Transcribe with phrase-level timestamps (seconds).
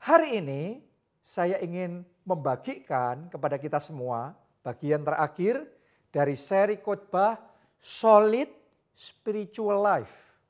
[0.00, 0.80] Hari ini
[1.20, 4.32] saya ingin membagikan kepada kita semua
[4.64, 5.60] bagian terakhir
[6.08, 7.36] dari seri khotbah
[7.76, 8.48] Solid
[8.96, 10.40] Spiritual Life.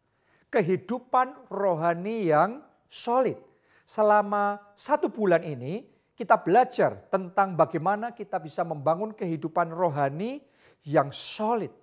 [0.55, 3.35] Kehidupan rohani yang solid.
[3.83, 5.83] Selama satu bulan ini
[6.15, 10.47] kita belajar tentang bagaimana kita bisa membangun kehidupan rohani
[10.87, 11.75] yang solid,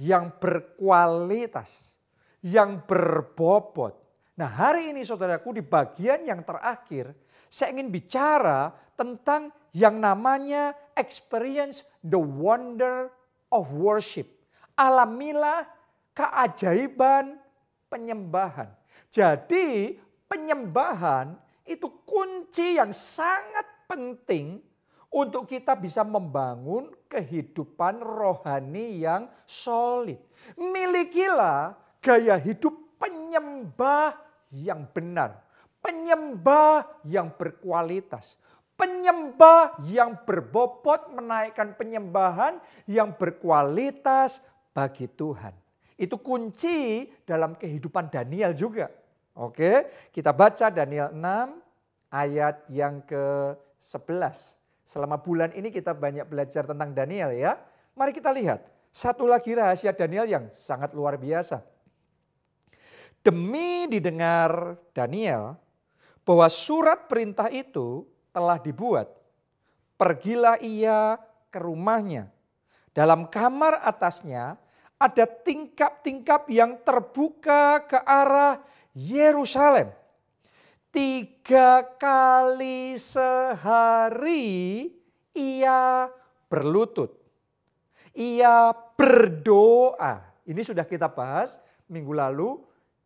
[0.00, 2.00] yang berkualitas,
[2.40, 4.03] yang berbobot.
[4.34, 7.14] Nah hari ini saudaraku di bagian yang terakhir
[7.46, 13.14] saya ingin bicara tentang yang namanya experience the wonder
[13.54, 14.26] of worship.
[14.74, 15.70] Alamilah
[16.18, 17.38] keajaiban
[17.86, 18.74] penyembahan.
[19.06, 19.94] Jadi
[20.26, 24.58] penyembahan itu kunci yang sangat penting
[25.14, 30.18] untuk kita bisa membangun kehidupan rohani yang solid.
[30.58, 34.16] Milikilah gaya hidup penyembah
[34.54, 35.42] yang benar,
[35.82, 38.38] penyembah yang berkualitas,
[38.74, 44.42] penyembah yang berbobot menaikkan penyembahan yang berkualitas
[44.74, 45.54] bagi Tuhan.
[45.94, 48.90] Itu kunci dalam kehidupan Daniel juga.
[49.34, 51.18] Oke, kita baca Daniel 6
[52.10, 54.58] ayat yang ke-11.
[54.86, 57.58] Selama bulan ini kita banyak belajar tentang Daniel ya.
[57.98, 58.62] Mari kita lihat.
[58.94, 61.73] Satu lagi rahasia Daniel yang sangat luar biasa.
[63.24, 65.56] Demi didengar Daniel
[66.28, 68.04] bahwa surat perintah itu
[68.36, 69.08] telah dibuat.
[69.96, 71.16] Pergilah ia
[71.48, 72.28] ke rumahnya.
[72.92, 74.60] Dalam kamar atasnya
[75.00, 78.60] ada tingkap-tingkap yang terbuka ke arah
[78.92, 79.88] Yerusalem.
[80.92, 84.92] Tiga kali sehari
[85.34, 86.06] ia
[86.46, 87.18] berlutut.
[88.14, 90.22] Ia berdoa.
[90.46, 91.58] Ini sudah kita bahas
[91.90, 92.62] minggu lalu,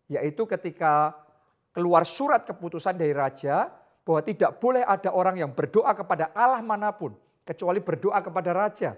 [0.09, 1.15] yaitu ketika
[1.71, 3.69] keluar surat keputusan dari raja
[4.03, 7.13] bahwa tidak boleh ada orang yang berdoa kepada Allah mana pun
[7.45, 8.97] kecuali berdoa kepada raja.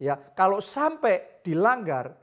[0.00, 2.16] Ya, kalau sampai dilanggar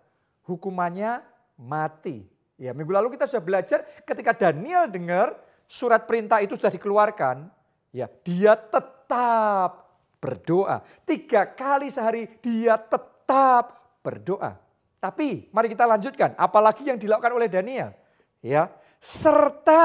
[0.45, 1.21] hukumannya
[1.61, 2.25] mati.
[2.57, 5.37] Ya, minggu lalu kita sudah belajar ketika Daniel dengar
[5.69, 7.49] surat perintah itu sudah dikeluarkan,
[7.93, 10.81] ya, dia tetap berdoa.
[11.05, 14.57] Tiga kali sehari dia tetap berdoa.
[14.97, 17.93] Tapi mari kita lanjutkan, apalagi yang dilakukan oleh Daniel.
[18.47, 18.71] Ya,
[19.03, 19.83] serta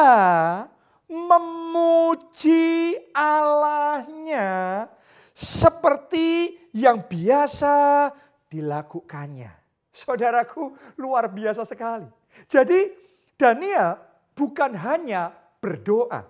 [1.10, 4.86] memuji Allahnya
[5.34, 8.06] seperti yang biasa
[8.46, 9.50] dilakukannya.
[9.90, 12.06] Saudaraku luar biasa sekali.
[12.46, 12.94] Jadi
[13.34, 13.98] Daniel
[14.30, 16.22] bukan hanya berdoa,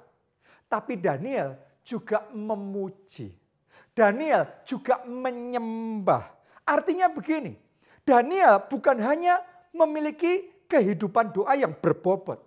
[0.73, 3.29] tapi Daniel juga memuji.
[3.93, 6.33] Daniel juga menyembah.
[6.65, 7.61] Artinya begini,
[8.09, 9.45] Daniel bukan hanya
[9.77, 12.41] memiliki kehidupan doa yang berbobot,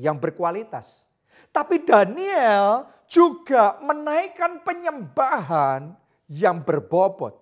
[0.00, 1.04] yang berkualitas.
[1.52, 5.92] Tapi Daniel juga menaikkan penyembahan
[6.32, 7.36] yang berbobot,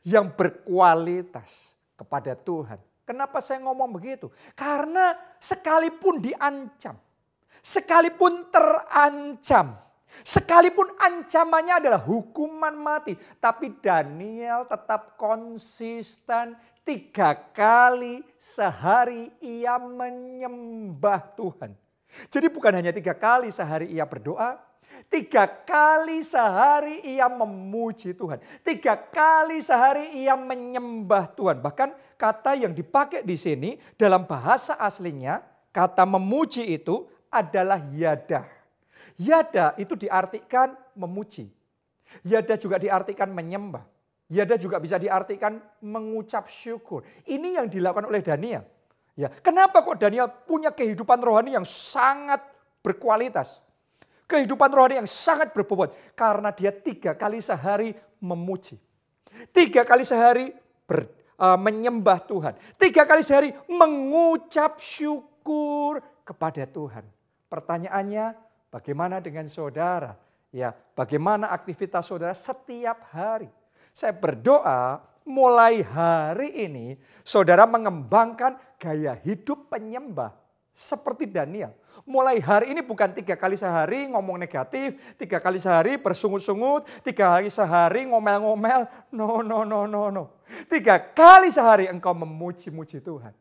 [0.00, 2.80] yang berkualitas kepada Tuhan.
[3.04, 4.32] Kenapa saya ngomong begitu?
[4.56, 6.96] Karena sekalipun diancam,
[7.60, 9.76] sekalipun terancam,
[10.22, 16.54] sekalipun ancamannya adalah hukuman mati, tapi Daniel tetap konsisten
[16.84, 21.72] tiga kali sehari ia menyembah Tuhan.
[22.30, 24.60] Jadi bukan hanya tiga kali sehari ia berdoa,
[25.10, 28.38] Tiga kali sehari ia memuji Tuhan.
[28.62, 31.58] Tiga kali sehari ia menyembah Tuhan.
[31.58, 35.42] Bahkan kata yang dipakai di sini dalam bahasa aslinya,
[35.74, 38.46] kata memuji itu adalah yada.
[39.18, 41.50] Yada itu diartikan memuji.
[42.26, 43.82] Yada juga diartikan menyembah.
[44.30, 47.04] Yada juga bisa diartikan mengucap syukur.
[47.28, 48.64] Ini yang dilakukan oleh Daniel.
[49.14, 52.42] Ya, kenapa kok Daniel punya kehidupan rohani yang sangat
[52.82, 53.62] berkualitas?
[54.26, 55.94] Kehidupan rohani yang sangat berbobot.
[56.18, 58.74] Karena dia tiga kali sehari memuji.
[59.54, 60.50] Tiga kali sehari
[60.82, 61.06] ber,
[61.38, 62.58] uh, menyembah Tuhan.
[62.74, 67.06] Tiga kali sehari mengucap syukur kepada Tuhan.
[67.46, 68.43] Pertanyaannya
[68.74, 70.18] bagaimana dengan saudara?
[70.50, 73.46] Ya, bagaimana aktivitas saudara setiap hari?
[73.94, 80.34] Saya berdoa mulai hari ini saudara mengembangkan gaya hidup penyembah
[80.74, 81.70] seperti Daniel.
[82.04, 87.48] Mulai hari ini bukan tiga kali sehari ngomong negatif, tiga kali sehari bersungut-sungut, tiga kali
[87.48, 88.84] sehari ngomel-ngomel.
[89.14, 90.24] No, no, no, no, no.
[90.68, 93.32] Tiga kali sehari engkau memuji-muji Tuhan.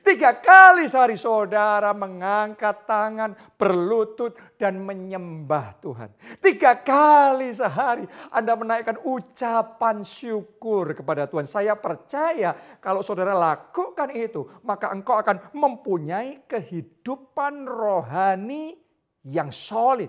[0.00, 6.08] Tiga kali sehari saudara mengangkat tangan, berlutut, dan menyembah Tuhan.
[6.40, 11.44] Tiga kali sehari Anda menaikkan ucapan syukur kepada Tuhan.
[11.44, 18.80] Saya percaya kalau saudara lakukan itu, maka engkau akan mempunyai kehidupan rohani
[19.28, 20.08] yang solid,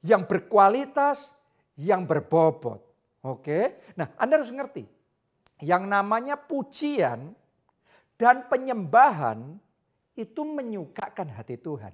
[0.00, 1.36] yang berkualitas,
[1.76, 2.80] yang berbobot.
[3.22, 3.92] Oke.
[3.94, 4.88] Nah, Anda harus ngerti.
[5.62, 7.38] Yang namanya pujian
[8.16, 9.58] dan penyembahan
[10.16, 11.92] itu menyukakan hati Tuhan.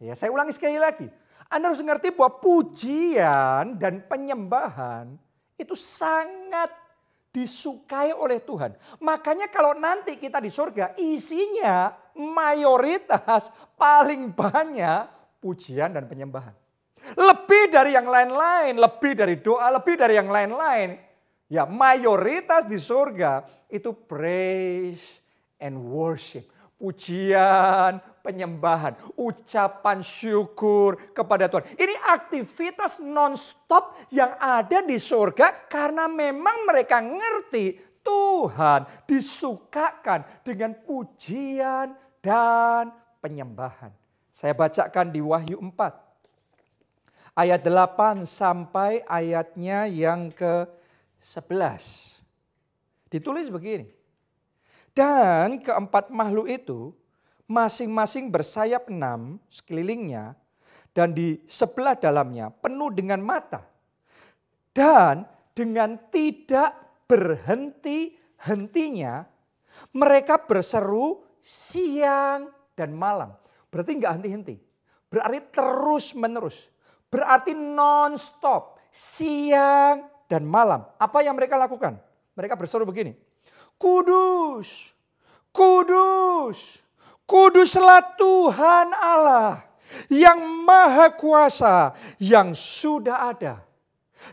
[0.00, 1.08] Ya, saya ulangi sekali lagi.
[1.46, 5.14] Anda harus mengerti bahwa pujian dan penyembahan
[5.56, 6.68] itu sangat
[7.30, 8.72] disukai oleh Tuhan.
[9.04, 15.04] Makanya kalau nanti kita di surga isinya mayoritas paling banyak
[15.38, 16.56] pujian dan penyembahan.
[17.14, 20.96] Lebih dari yang lain-lain, lebih dari doa, lebih dari yang lain-lain.
[21.46, 25.22] Ya mayoritas di surga itu praise
[25.60, 31.64] and worship pujian, penyembahan, ucapan syukur kepada Tuhan.
[31.76, 41.96] Ini aktivitas non-stop yang ada di surga karena memang mereka ngerti Tuhan disukakan dengan pujian
[42.20, 43.90] dan penyembahan.
[44.30, 52.20] Saya bacakan di Wahyu 4 ayat 8 sampai ayatnya yang ke-11.
[53.08, 53.95] Ditulis begini.
[54.96, 56.96] Dan keempat makhluk itu
[57.44, 60.32] masing-masing bersayap enam sekelilingnya
[60.96, 63.60] dan di sebelah dalamnya penuh dengan mata.
[64.72, 69.28] Dan dengan tidak berhenti-hentinya
[69.92, 73.36] mereka berseru siang dan malam.
[73.68, 74.56] Berarti nggak henti-henti.
[75.12, 76.72] Berarti terus menerus.
[77.12, 78.80] Berarti non-stop.
[78.88, 80.88] Siang dan malam.
[80.96, 82.00] Apa yang mereka lakukan?
[82.32, 83.25] Mereka berseru begini.
[83.76, 84.96] Kudus,
[85.52, 86.80] kudus,
[87.28, 89.60] kuduslah Tuhan Allah
[90.08, 93.60] yang maha kuasa yang sudah ada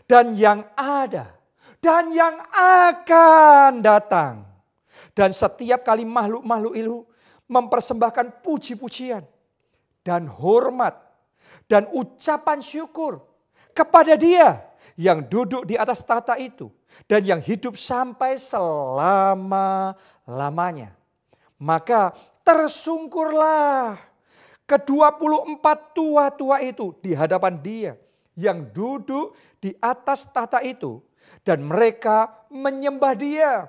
[0.08, 1.28] dan yang ada
[1.84, 4.48] dan yang akan datang.
[5.14, 7.06] Dan setiap kali makhluk-makhluk itu
[7.46, 9.22] mempersembahkan puji-pujian
[10.02, 10.96] dan hormat
[11.68, 13.22] dan ucapan syukur
[13.76, 14.64] kepada dia
[14.98, 16.72] yang duduk di atas tata itu
[17.10, 20.94] dan yang hidup sampai selama-lamanya.
[21.60, 22.14] Maka
[22.44, 23.98] tersungkurlah
[24.64, 27.96] ke-24 tua-tua itu di hadapan dia
[28.34, 31.00] yang duduk di atas tata itu
[31.44, 33.68] dan mereka menyembah dia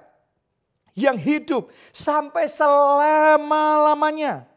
[0.96, 4.48] yang hidup sampai selama-lamanya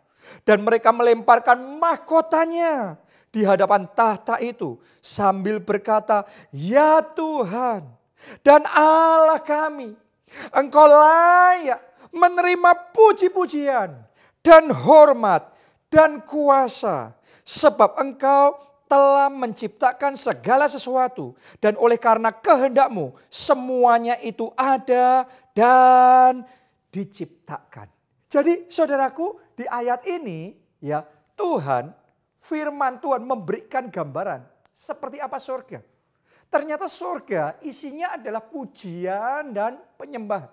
[0.46, 2.94] dan mereka melemparkan mahkotanya
[3.34, 6.24] di hadapan tahta itu sambil berkata,
[6.54, 7.97] "Ya Tuhan,
[8.44, 9.94] dan Allah kami,
[10.52, 11.80] Engkau layak
[12.12, 13.90] menerima puji-pujian
[14.44, 15.52] dan hormat
[15.88, 18.56] dan kuasa sebab Engkau
[18.88, 26.44] telah menciptakan segala sesuatu dan oleh karena kehendakmu semuanya itu ada dan
[26.88, 27.92] diciptakan.
[28.28, 31.04] Jadi saudaraku di ayat ini ya
[31.36, 31.92] Tuhan
[32.40, 35.80] firman Tuhan memberikan gambaran seperti apa surga.
[36.48, 40.48] Ternyata surga isinya adalah pujian dan penyembahan.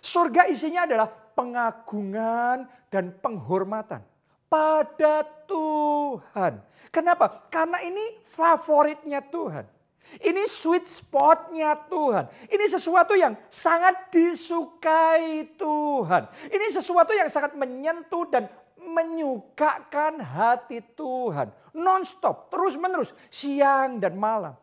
[0.00, 4.00] Surga isinya adalah pengagungan dan penghormatan
[4.48, 6.60] pada Tuhan.
[6.88, 7.48] Kenapa?
[7.52, 9.68] Karena ini favoritnya Tuhan.
[10.24, 12.32] Ini sweet spotnya Tuhan.
[12.48, 16.32] Ini sesuatu yang sangat disukai Tuhan.
[16.48, 18.48] Ini sesuatu yang sangat menyentuh dan
[18.80, 21.52] menyukakan hati Tuhan.
[21.76, 24.56] Non-stop, terus-menerus, siang dan malam.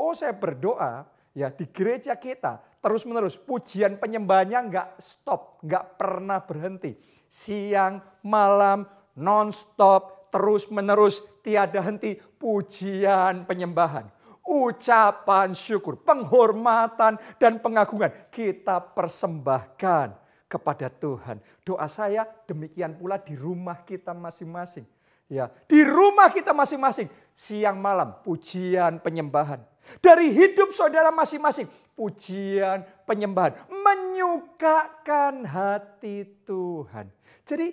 [0.00, 1.04] Oh saya berdoa
[1.36, 6.96] ya di gereja kita terus-menerus pujian penyembahnya nggak stop, nggak pernah berhenti.
[7.28, 8.88] Siang, malam,
[9.20, 14.08] non-stop, terus-menerus, tiada henti pujian penyembahan.
[14.40, 20.16] Ucapan syukur, penghormatan dan pengagungan kita persembahkan
[20.50, 21.38] kepada Tuhan.
[21.62, 24.88] Doa saya demikian pula di rumah kita masing-masing.
[25.30, 29.62] Ya, di rumah kita masing-masing siang malam pujian penyembahan.
[30.02, 37.06] Dari hidup saudara masing-masing, pujian, penyembahan, menyukakan hati Tuhan.
[37.46, 37.70] Jadi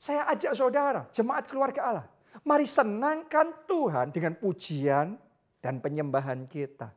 [0.00, 2.06] saya ajak saudara, jemaat keluarga Allah,
[2.48, 5.20] mari senangkan Tuhan dengan pujian
[5.60, 6.88] dan penyembahan kita.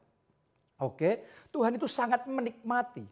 [0.79, 3.03] Oke, Tuhan itu sangat menikmati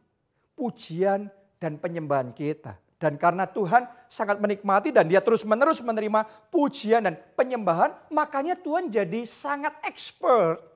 [0.55, 1.27] pujian
[1.59, 2.79] dan penyembahan kita.
[3.01, 6.21] Dan karena Tuhan sangat menikmati dan dia terus menerus menerima
[6.53, 10.71] pujian dan penyembahan, makanya Tuhan jadi sangat expert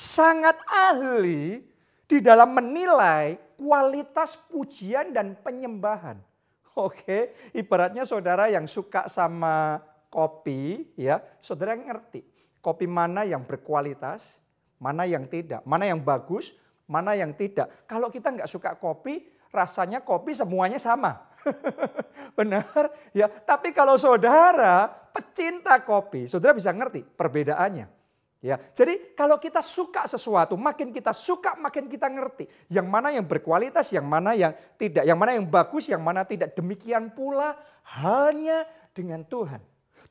[0.00, 1.60] sangat ahli
[2.08, 6.16] di dalam menilai kualitas pujian dan penyembahan.
[6.80, 12.24] Oke, ibaratnya saudara yang suka sama kopi, ya, saudara ngerti
[12.64, 14.40] kopi mana yang berkualitas,
[14.80, 16.56] mana yang tidak, mana yang bagus,
[16.88, 17.68] mana yang tidak.
[17.84, 21.28] Kalau kita nggak suka kopi, rasanya kopi semuanya sama.
[22.38, 22.92] Benar?
[23.12, 28.00] Ya, tapi kalau saudara pecinta kopi, saudara bisa ngerti perbedaannya.
[28.40, 32.48] Ya, jadi kalau kita suka sesuatu, makin kita suka, makin kita ngerti.
[32.72, 35.04] Yang mana yang berkualitas, yang mana yang tidak.
[35.04, 36.56] Yang mana yang bagus, yang mana tidak.
[36.56, 37.52] Demikian pula
[37.84, 38.64] halnya
[38.96, 39.60] dengan Tuhan.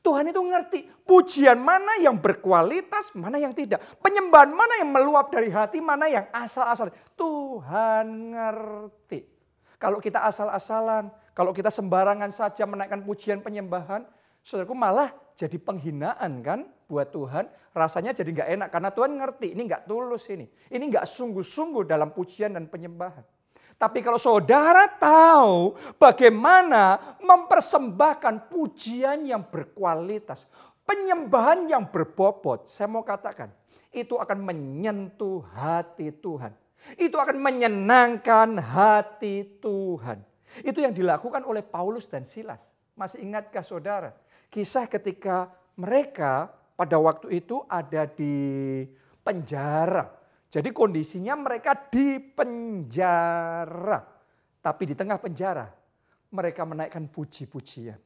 [0.00, 3.82] Tuhan itu ngerti pujian mana yang berkualitas, mana yang tidak.
[3.98, 6.88] Penyembahan mana yang meluap dari hati, mana yang asal-asal.
[7.18, 9.39] Tuhan ngerti.
[9.80, 14.04] Kalau kita asal-asalan, kalau kita sembarangan saja menaikkan pujian penyembahan,
[14.44, 17.48] saudaraku malah jadi penghinaan kan buat Tuhan.
[17.72, 20.44] Rasanya jadi nggak enak karena Tuhan ngerti ini nggak tulus ini.
[20.68, 23.24] Ini nggak sungguh-sungguh dalam pujian dan penyembahan.
[23.80, 30.44] Tapi kalau saudara tahu bagaimana mempersembahkan pujian yang berkualitas,
[30.84, 33.48] penyembahan yang berbobot, saya mau katakan,
[33.88, 36.52] itu akan menyentuh hati Tuhan.
[36.96, 40.24] Itu akan menyenangkan hati Tuhan.
[40.64, 42.74] Itu yang dilakukan oleh Paulus dan Silas.
[42.98, 44.10] Masih ingatkah saudara?
[44.50, 48.82] Kisah ketika mereka pada waktu itu ada di
[49.22, 50.10] penjara.
[50.50, 54.02] Jadi kondisinya mereka di penjara.
[54.60, 55.70] Tapi di tengah penjara
[56.34, 57.98] mereka menaikkan puji-pujian.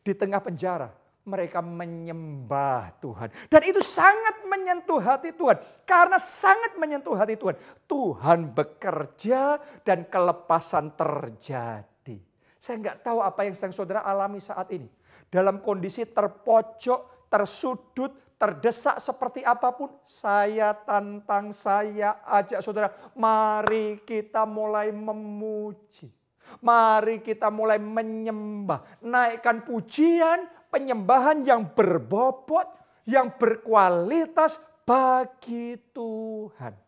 [0.00, 0.88] Di tengah penjara
[1.28, 3.28] mereka menyembah Tuhan.
[3.52, 5.56] Dan itu sangat menyentuh hati Tuhan.
[5.88, 7.56] Karena sangat menyentuh hati Tuhan.
[7.88, 12.20] Tuhan bekerja dan kelepasan terjadi.
[12.60, 14.84] Saya nggak tahu apa yang sedang saudara alami saat ini
[15.32, 24.42] dalam kondisi terpojok, tersudut, terdesak seperti apa pun, saya tantang, saya ajak saudara, mari kita
[24.44, 26.10] mulai memuji.
[26.58, 32.66] Mari kita mulai menyembah, naikkan pujian, penyembahan yang berbobot,
[33.10, 36.78] yang berkualitas bagi Tuhan.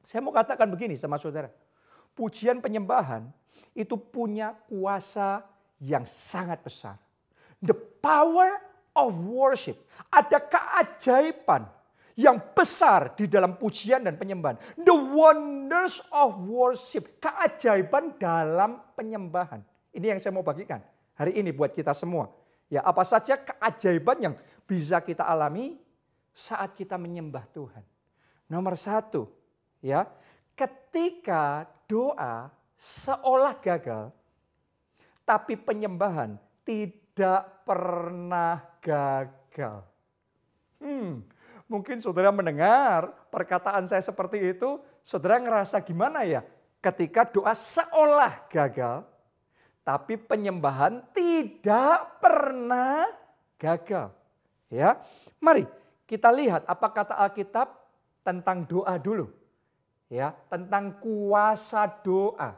[0.00, 1.52] Saya mau katakan begini sama saudara.
[2.16, 3.28] Pujian penyembahan
[3.76, 5.44] itu punya kuasa
[5.80, 6.96] yang sangat besar
[7.62, 8.58] the power
[8.98, 9.78] of worship.
[10.10, 11.64] Ada keajaiban
[12.18, 14.58] yang besar di dalam pujian dan penyembahan.
[14.76, 17.22] The wonders of worship.
[17.22, 19.62] Keajaiban dalam penyembahan.
[19.94, 20.82] Ini yang saya mau bagikan
[21.16, 22.28] hari ini buat kita semua.
[22.68, 25.76] Ya, apa saja keajaiban yang bisa kita alami
[26.32, 27.84] saat kita menyembah Tuhan.
[28.48, 29.28] Nomor satu,
[29.80, 30.08] ya,
[30.56, 34.12] ketika doa seolah gagal,
[35.22, 39.86] tapi penyembahan tidak pernah gagal.
[40.82, 41.22] Hmm,
[41.70, 46.42] mungkin saudara mendengar perkataan saya seperti itu, saudara ngerasa gimana ya?
[46.82, 49.06] Ketika doa seolah gagal,
[49.86, 53.06] tapi penyembahan tidak pernah
[53.58, 54.21] gagal.
[54.72, 54.96] Ya,
[55.36, 55.68] mari
[56.08, 57.68] kita lihat apa kata Alkitab
[58.24, 59.28] tentang doa dulu.
[60.08, 62.56] Ya, tentang kuasa doa.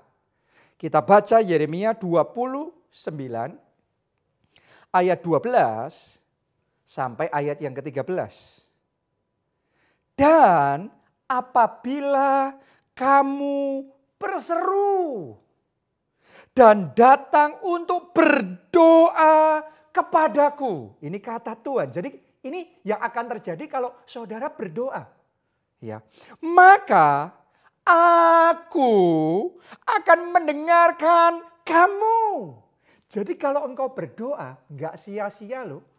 [0.79, 2.71] Kita baca Yeremia 29
[4.95, 6.23] ayat 12
[6.87, 8.15] sampai ayat yang ke-13.
[10.15, 10.87] Dan
[11.27, 12.55] apabila
[12.95, 15.35] kamu berseru
[16.55, 20.99] dan datang untuk berdoa kepadaku.
[20.99, 21.95] Ini kata Tuhan.
[21.95, 22.11] Jadi
[22.43, 25.07] ini yang akan terjadi kalau saudara berdoa.
[25.79, 26.03] Ya.
[26.43, 27.31] Maka
[27.87, 28.91] aku
[29.87, 32.59] akan mendengarkan kamu.
[33.07, 35.94] Jadi kalau engkau berdoa, nggak sia-sia loh.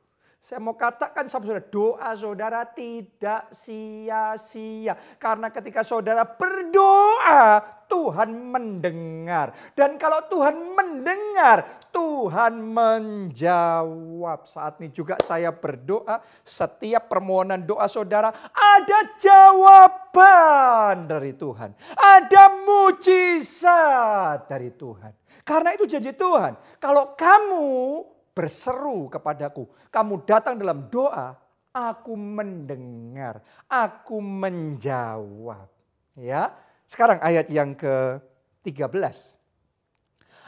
[0.45, 4.93] Saya mau katakan sama saudara, doa saudara tidak sia-sia.
[5.17, 9.57] Karena ketika saudara berdoa, Tuhan mendengar.
[9.73, 14.45] Dan kalau Tuhan mendengar, Tuhan menjawab.
[14.45, 21.73] Saat ini juga saya berdoa, setiap permohonan doa saudara ada jawaban dari Tuhan.
[21.97, 25.09] Ada mujizat dari Tuhan.
[25.41, 26.53] Karena itu janji Tuhan.
[26.77, 31.39] Kalau kamu berseru kepadaku, kamu datang dalam doa,
[31.71, 33.39] aku mendengar,
[33.71, 35.71] aku menjawab.
[36.19, 36.51] Ya.
[36.83, 39.39] Sekarang ayat yang ke-13.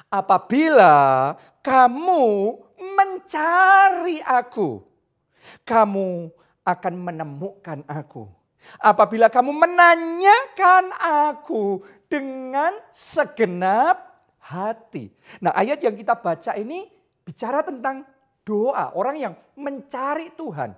[0.08, 1.34] Apabila
[1.66, 2.24] kamu
[2.78, 4.86] mencari aku,
[5.66, 6.32] kamu
[6.64, 8.28] akan menemukan aku.
[8.84, 14.08] Apabila kamu menanyakan aku dengan segenap
[14.44, 15.12] hati.
[15.40, 16.97] Nah ayat yang kita baca ini
[17.28, 18.08] bicara tentang
[18.48, 18.96] doa.
[18.96, 20.72] Orang yang mencari Tuhan.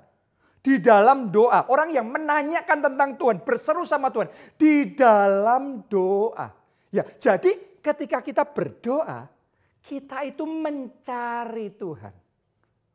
[0.65, 1.69] Di dalam doa.
[1.69, 3.45] Orang yang menanyakan tentang Tuhan.
[3.45, 4.33] Berseru sama Tuhan.
[4.57, 6.49] Di dalam doa.
[6.89, 9.29] Ya, jadi ketika kita berdoa.
[9.79, 12.13] Kita itu mencari Tuhan.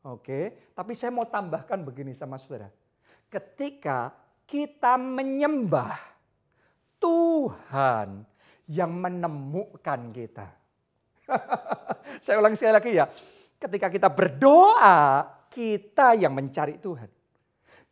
[0.04, 2.68] Oke, tapi saya mau tambahkan begini sama saudara.
[3.32, 4.12] Ketika
[4.44, 5.96] kita menyembah
[7.00, 8.28] Tuhan
[8.68, 10.52] yang menemukan kita.
[12.24, 13.08] saya ulang sekali lagi ya.
[13.64, 17.08] Ketika kita berdoa, kita yang mencari Tuhan.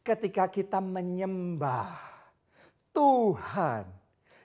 [0.02, 1.94] ketika kita menyembah
[2.90, 3.86] Tuhan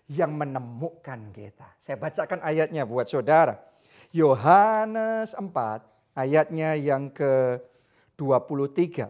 [0.07, 1.75] yang menemukan kita.
[1.81, 3.57] Saya bacakan ayatnya buat saudara.
[4.13, 5.49] Yohanes 4
[6.15, 9.09] ayatnya yang ke-23.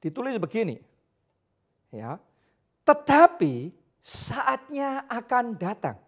[0.00, 0.80] Ditulis begini.
[1.92, 2.16] Ya.
[2.86, 5.98] Tetapi saatnya akan datang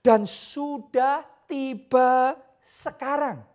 [0.00, 3.51] dan sudah tiba sekarang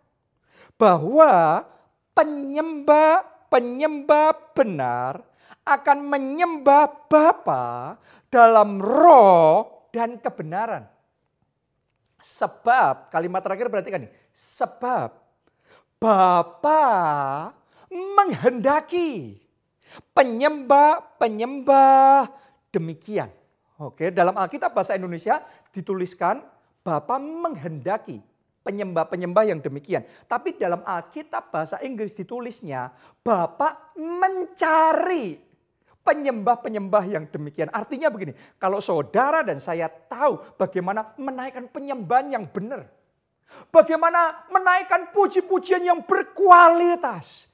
[0.78, 1.66] bahwa
[2.14, 5.26] penyembah-penyembah benar
[5.66, 7.98] akan menyembah Bapa
[8.32, 10.88] dalam roh dan kebenaran.
[12.18, 14.12] Sebab, kalimat terakhir perhatikan nih.
[14.32, 15.12] Sebab
[15.98, 16.82] Bapa
[17.90, 19.42] menghendaki
[20.14, 22.30] penyembah-penyembah
[22.70, 23.30] demikian.
[23.78, 26.42] Oke, dalam Alkitab bahasa Indonesia dituliskan
[26.82, 28.22] Bapa menghendaki
[28.68, 30.04] penyembah-penyembah yang demikian.
[30.28, 32.92] Tapi dalam Alkitab bahasa Inggris ditulisnya
[33.24, 35.40] Bapak mencari
[36.04, 37.72] penyembah-penyembah yang demikian.
[37.72, 42.84] Artinya begini, kalau saudara dan saya tahu bagaimana menaikkan penyembahan yang benar.
[43.72, 47.48] Bagaimana menaikkan puji-pujian yang berkualitas.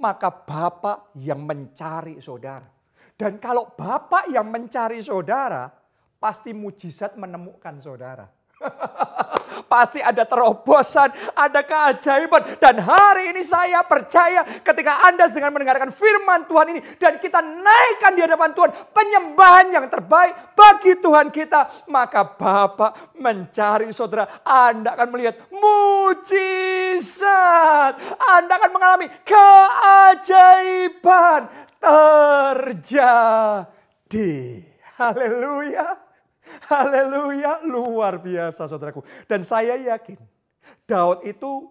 [0.00, 2.66] Maka Bapak yang mencari saudara.
[3.14, 5.68] Dan kalau Bapak yang mencari saudara,
[6.16, 8.39] pasti mujizat menemukan saudara.
[9.72, 12.58] Pasti ada terobosan, ada keajaiban.
[12.58, 16.80] Dan hari ini saya percaya ketika Anda sedang mendengarkan firman Tuhan ini.
[16.98, 21.86] Dan kita naikkan di hadapan Tuhan penyembahan yang terbaik bagi Tuhan kita.
[21.86, 24.42] Maka Bapak mencari saudara.
[24.42, 27.22] Anda akan melihat mujizat.
[28.18, 30.60] Anda akan mengalami keajaiban
[31.80, 33.64] terjadi.
[35.00, 36.09] Haleluya.
[36.70, 37.62] Haleluya.
[37.66, 39.04] Luar biasa saudaraku.
[39.26, 40.18] Dan saya yakin
[40.86, 41.70] Daud itu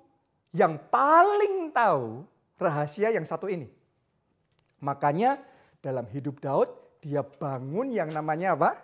[0.55, 2.25] yang paling tahu
[2.57, 3.69] rahasia yang satu ini.
[4.81, 5.39] Makanya
[5.79, 6.69] dalam hidup Daud
[6.99, 8.75] dia bangun yang namanya apa?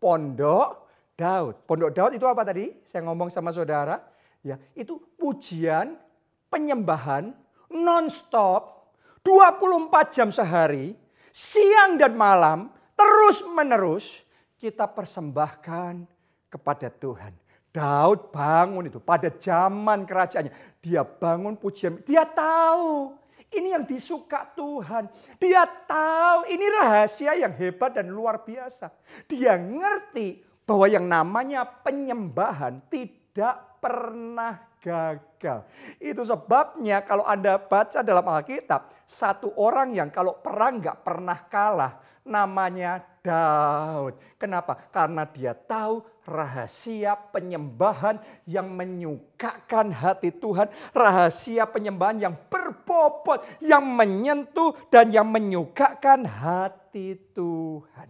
[0.00, 1.66] Pondok Daud.
[1.68, 2.72] Pondok Daud itu apa tadi?
[2.86, 4.00] Saya ngomong sama saudara.
[4.40, 5.98] Ya, itu pujian,
[6.46, 7.34] penyembahan
[7.68, 8.94] non-stop
[9.26, 10.94] 24 jam sehari,
[11.34, 14.24] siang dan malam, terus menerus
[14.58, 16.02] kita persembahkan
[16.50, 17.30] kepada Tuhan.
[17.70, 20.50] Daud bangun itu pada zaman kerajaannya.
[20.82, 22.02] Dia bangun pujian.
[22.02, 23.14] Dia tahu
[23.54, 25.06] ini yang disuka Tuhan.
[25.38, 28.90] Dia tahu ini rahasia yang hebat dan luar biasa.
[29.30, 35.64] Dia ngerti bahwa yang namanya penyembahan tidak pernah gagal.
[36.02, 41.92] Itu sebabnya kalau Anda baca dalam Alkitab, satu orang yang kalau perang nggak pernah kalah,
[42.28, 44.16] namanya Daud.
[44.36, 44.76] Kenapa?
[44.92, 50.68] Karena dia tahu rahasia penyembahan yang menyukakan hati Tuhan.
[50.92, 58.08] Rahasia penyembahan yang berbobot, yang menyentuh dan yang menyukakan hati Tuhan.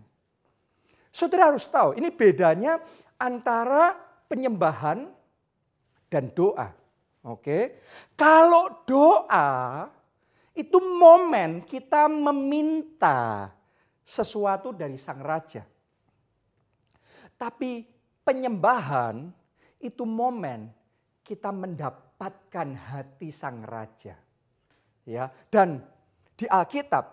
[1.15, 2.79] Saudara harus tahu, ini bedanya
[3.19, 3.97] antara
[4.31, 5.11] penyembahan
[6.07, 6.71] dan doa.
[7.27, 7.83] Oke.
[8.15, 9.87] Kalau doa
[10.55, 13.51] itu momen kita meminta
[14.09, 15.61] sesuatu dari sang raja.
[17.37, 17.85] Tapi
[18.25, 19.29] penyembahan
[19.85, 20.73] itu momen
[21.21, 24.17] kita mendapatkan hati sang raja.
[25.05, 25.85] Ya, dan
[26.37, 27.05] di Alkitab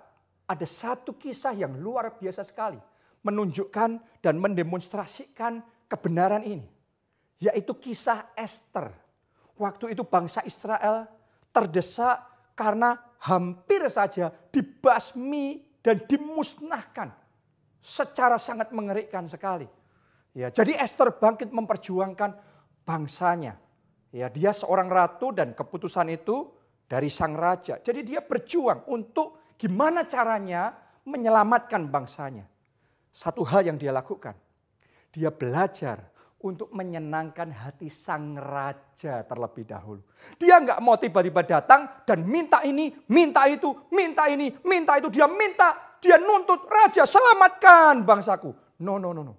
[0.48, 2.80] ada satu kisah yang luar biasa sekali
[3.28, 5.60] menunjukkan dan mendemonstrasikan
[5.92, 6.68] kebenaran ini
[7.40, 8.94] yaitu kisah Esther.
[9.56, 11.08] Waktu itu bangsa Israel
[11.52, 12.20] terdesak
[12.56, 17.14] karena hampir saja dibasmi dan dimusnahkan
[17.78, 19.70] secara sangat mengerikan sekali.
[20.34, 22.34] Ya, jadi Esther bangkit memperjuangkan
[22.82, 23.54] bangsanya.
[24.10, 26.50] Ya, dia seorang ratu dan keputusan itu
[26.90, 27.78] dari sang raja.
[27.78, 30.74] Jadi dia berjuang untuk gimana caranya
[31.06, 32.50] menyelamatkan bangsanya.
[33.14, 34.34] Satu hal yang dia lakukan.
[35.14, 36.02] Dia belajar
[36.44, 40.04] untuk menyenangkan hati sang raja terlebih dahulu.
[40.36, 45.08] Dia nggak mau tiba-tiba datang dan minta ini, minta itu, minta ini, minta itu.
[45.10, 48.52] Dia minta, dia nuntut raja selamatkan bangsaku.
[48.84, 49.36] No, no, no, no.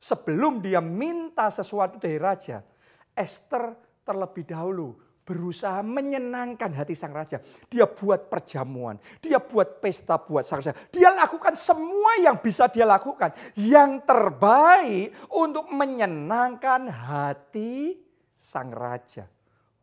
[0.00, 2.64] Sebelum dia minta sesuatu dari raja,
[3.12, 7.38] Esther terlebih dahulu berusaha menyenangkan hati sang raja.
[7.70, 10.74] Dia buat perjamuan, dia buat pesta buat sang raja.
[10.90, 13.30] Dia lakukan semua yang bisa dia lakukan.
[13.54, 17.94] Yang terbaik untuk menyenangkan hati
[18.34, 19.30] sang raja.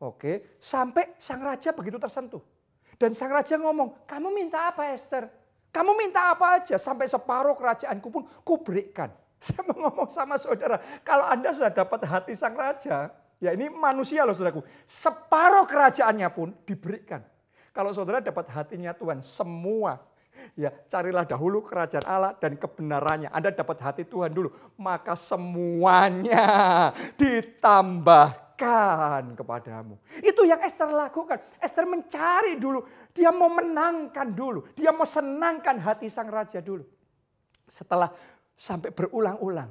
[0.03, 2.43] Oke, sampai sang raja begitu tersentuh.
[2.99, 5.31] Dan sang raja ngomong, kamu minta apa Esther?
[5.71, 9.13] Kamu minta apa aja sampai separuh kerajaanku pun kuberikan.
[9.39, 14.25] Saya mau ngomong sama saudara, kalau Anda sudah dapat hati sang raja, Ya ini manusia
[14.25, 14.65] loh saudaraku.
[14.89, 17.21] Separuh kerajaannya pun diberikan.
[17.69, 20.01] Kalau saudara dapat hatinya Tuhan, semua
[20.57, 23.29] ya carilah dahulu kerajaan Allah dan kebenarannya.
[23.29, 24.49] Anda dapat hati Tuhan dulu,
[24.81, 28.43] maka semuanya ditambahkan
[29.37, 30.01] kepadamu.
[30.25, 31.37] Itu yang Esther lakukan.
[31.61, 32.81] Esther mencari dulu,
[33.13, 36.81] dia mau menangkan dulu, dia mau senangkan hati sang raja dulu.
[37.69, 38.09] Setelah
[38.57, 39.69] sampai berulang-ulang,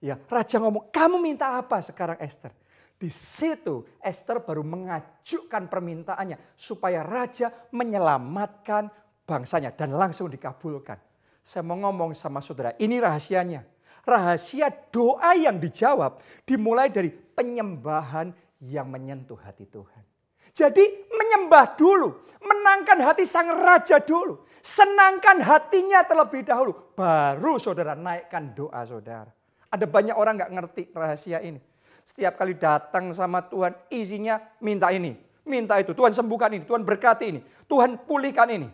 [0.00, 2.61] ya raja ngomong, "Kamu minta apa sekarang Esther?"
[3.02, 8.86] Di situ Esther baru mengajukan permintaannya supaya raja menyelamatkan
[9.26, 11.02] bangsanya dan langsung dikabulkan.
[11.42, 13.66] Saya mau ngomong sama saudara, ini rahasianya.
[14.06, 18.30] Rahasia doa yang dijawab dimulai dari penyembahan
[18.62, 20.06] yang menyentuh hati Tuhan.
[20.54, 24.46] Jadi menyembah dulu, menangkan hati sang raja dulu.
[24.62, 26.94] Senangkan hatinya terlebih dahulu.
[26.94, 29.34] Baru saudara naikkan doa saudara.
[29.74, 31.71] Ada banyak orang nggak ngerti rahasia ini.
[32.02, 35.14] Setiap kali datang sama Tuhan, isinya minta ini,
[35.46, 35.94] minta itu.
[35.94, 38.68] Tuhan sembuhkan ini, Tuhan berkati ini, Tuhan pulihkan ini.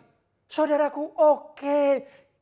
[0.49, 1.81] Saudaraku, oke,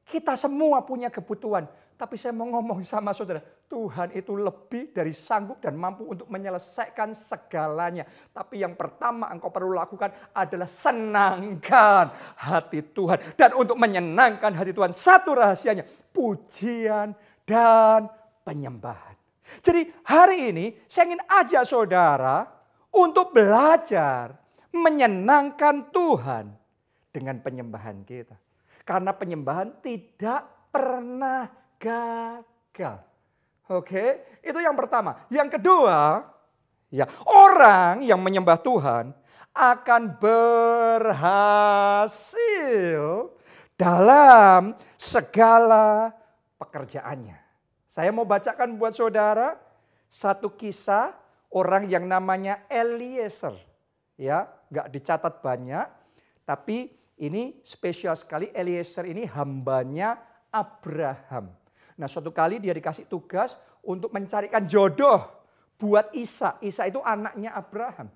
[0.07, 1.67] kita semua punya kebutuhan.
[1.97, 7.17] Tapi saya mau ngomong sama saudara, Tuhan itu lebih dari sanggup dan mampu untuk menyelesaikan
[7.17, 8.05] segalanya.
[8.31, 13.35] Tapi yang pertama engkau perlu lakukan adalah senangkan hati Tuhan.
[13.35, 17.17] Dan untuk menyenangkan hati Tuhan, satu rahasianya, pujian
[17.49, 18.13] dan
[18.45, 19.16] penyembahan.
[19.63, 22.47] Jadi hari ini saya ingin ajak saudara
[22.93, 24.37] untuk belajar
[24.73, 26.53] menyenangkan Tuhan
[27.13, 28.37] dengan penyembahan kita.
[28.87, 31.49] Karena penyembahan tidak pernah
[31.81, 33.01] gagal.
[33.67, 35.27] Oke, itu yang pertama.
[35.27, 36.23] Yang kedua,
[36.93, 39.11] ya orang yang menyembah Tuhan
[39.57, 41.17] akan berhasil
[43.75, 46.13] dalam segala
[46.61, 47.46] pekerjaannya.
[47.97, 49.57] Saya mau bacakan buat saudara
[50.13, 51.17] satu kisah
[51.49, 53.57] orang yang namanya Eliezer.
[54.21, 55.89] Ya, nggak dicatat banyak,
[56.45, 60.21] tapi ini spesial sekali Eliezer ini hambanya
[60.53, 61.49] Abraham.
[61.97, 65.25] Nah suatu kali dia dikasih tugas untuk mencarikan jodoh
[65.81, 66.61] buat Isa.
[66.61, 68.13] Isa itu anaknya Abraham.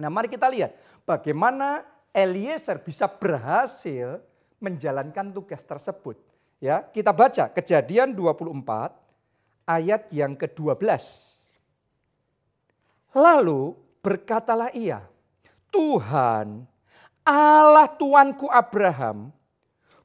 [0.00, 0.72] Nah mari kita lihat
[1.04, 1.84] bagaimana
[2.16, 4.24] Eliezer bisa berhasil
[4.56, 6.16] menjalankan tugas tersebut.
[6.62, 9.01] Ya, kita baca Kejadian 24
[9.66, 10.82] ayat yang ke-12.
[13.12, 15.04] Lalu berkatalah ia,
[15.68, 16.64] Tuhan
[17.22, 19.30] Allah Tuanku Abraham,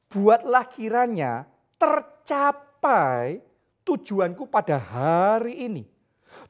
[0.06, 3.42] buatlah kiranya tercapai
[3.82, 5.82] tujuanku pada hari ini.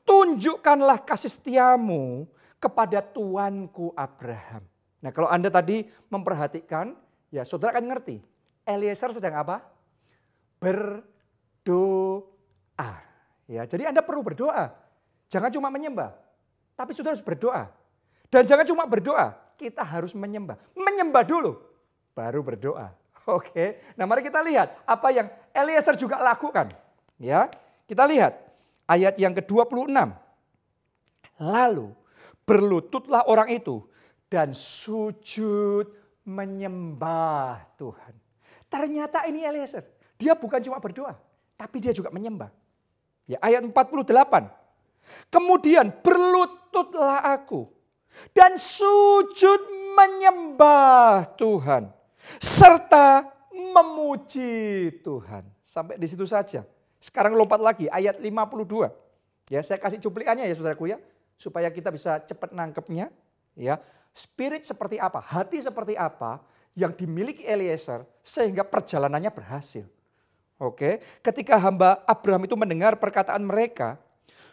[0.04, 2.28] Tunjukkanlah kasih setiamu
[2.60, 4.66] kepada Tuanku Abraham.
[5.00, 6.92] Nah kalau Anda tadi memperhatikan,
[7.32, 8.20] ya saudara akan ngerti.
[8.68, 9.64] Eliezer sedang apa?
[10.60, 12.37] Berdoa
[12.78, 13.06] berdoa.
[13.48, 14.70] Ya, jadi Anda perlu berdoa.
[15.28, 16.16] Jangan cuma menyembah,
[16.72, 17.68] tapi sudah harus berdoa.
[18.32, 20.56] Dan jangan cuma berdoa, kita harus menyembah.
[20.72, 21.56] Menyembah dulu,
[22.16, 22.92] baru berdoa.
[23.28, 26.72] Oke, nah mari kita lihat apa yang Eliezer juga lakukan.
[27.20, 27.48] Ya,
[27.84, 28.40] kita lihat
[28.88, 29.92] ayat yang ke-26.
[31.40, 31.92] Lalu
[32.48, 33.84] berlututlah orang itu
[34.32, 35.92] dan sujud
[36.24, 38.12] menyembah Tuhan.
[38.68, 39.84] Ternyata ini Eliezer,
[40.20, 41.16] dia bukan cuma berdoa,
[41.56, 42.52] tapi dia juga menyembah.
[43.28, 44.48] Ya, ayat 48.
[45.28, 47.68] Kemudian berlututlah aku
[48.32, 49.60] dan sujud
[49.92, 51.92] menyembah Tuhan
[52.40, 55.44] serta memuji Tuhan.
[55.60, 56.64] Sampai di situ saja.
[56.98, 58.90] Sekarang lompat lagi ayat 52.
[59.52, 60.98] Ya, saya kasih cuplikannya ya Saudaraku ya
[61.38, 63.12] supaya kita bisa cepat nangkepnya
[63.54, 63.80] ya.
[64.12, 66.42] Spirit seperti apa, hati seperti apa
[66.74, 69.86] yang dimiliki Eliezer sehingga perjalanannya berhasil.
[70.58, 73.94] Oke, ketika hamba Abraham itu mendengar perkataan mereka,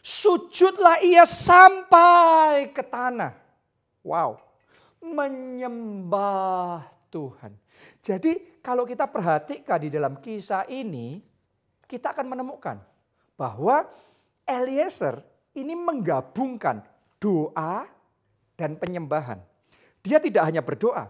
[0.05, 3.33] sujudlah ia sampai ke tanah.
[4.05, 4.37] Wow,
[5.01, 7.57] menyembah Tuhan.
[8.05, 11.25] Jadi kalau kita perhatikan di dalam kisah ini,
[11.89, 12.77] kita akan menemukan
[13.33, 13.89] bahwa
[14.45, 15.25] Eliezer
[15.57, 16.85] ini menggabungkan
[17.17, 17.89] doa
[18.53, 19.41] dan penyembahan.
[20.05, 21.09] Dia tidak hanya berdoa,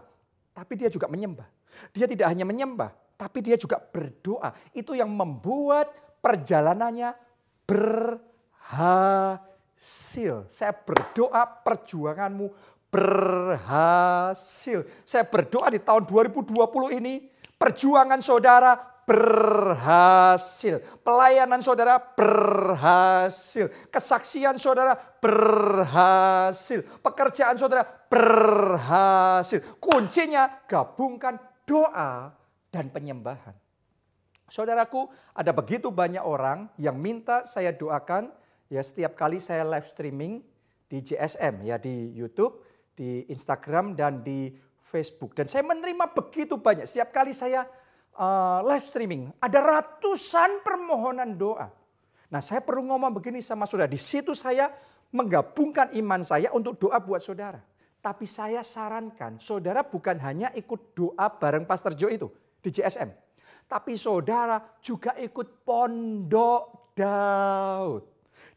[0.56, 1.44] tapi dia juga menyembah.
[1.92, 4.52] Dia tidak hanya menyembah, tapi dia juga berdoa.
[4.76, 5.88] Itu yang membuat
[6.20, 7.16] perjalanannya
[7.64, 8.20] berhasil.
[10.46, 12.52] Saya berdoa perjuanganmu
[12.92, 14.84] berhasil.
[15.02, 16.52] Saya berdoa di tahun 2020
[17.00, 17.24] ini
[17.56, 18.76] perjuangan saudara
[19.08, 20.82] berhasil.
[21.00, 23.70] Pelayanan saudara berhasil.
[23.88, 26.84] Kesaksian saudara berhasil.
[27.00, 29.62] Pekerjaan saudara berhasil.
[29.80, 32.35] Kuncinya gabungkan doa
[32.70, 33.54] dan penyembahan.
[34.46, 38.30] Saudaraku, ada begitu banyak orang yang minta saya doakan
[38.70, 40.38] ya setiap kali saya live streaming
[40.86, 42.62] di JSM ya di YouTube,
[42.94, 44.54] di Instagram dan di
[44.86, 45.34] Facebook.
[45.34, 46.86] Dan saya menerima begitu banyak.
[46.86, 47.66] Setiap kali saya
[48.14, 51.66] uh, live streaming, ada ratusan permohonan doa.
[52.30, 53.90] Nah saya perlu ngomong begini sama saudara.
[53.90, 54.70] Di situ saya
[55.10, 57.58] menggabungkan iman saya untuk doa buat saudara.
[57.98, 62.30] Tapi saya sarankan saudara bukan hanya ikut doa bareng Pastor Joe itu
[62.66, 63.06] di JSM.
[63.70, 68.02] Tapi saudara juga ikut pondok Daud.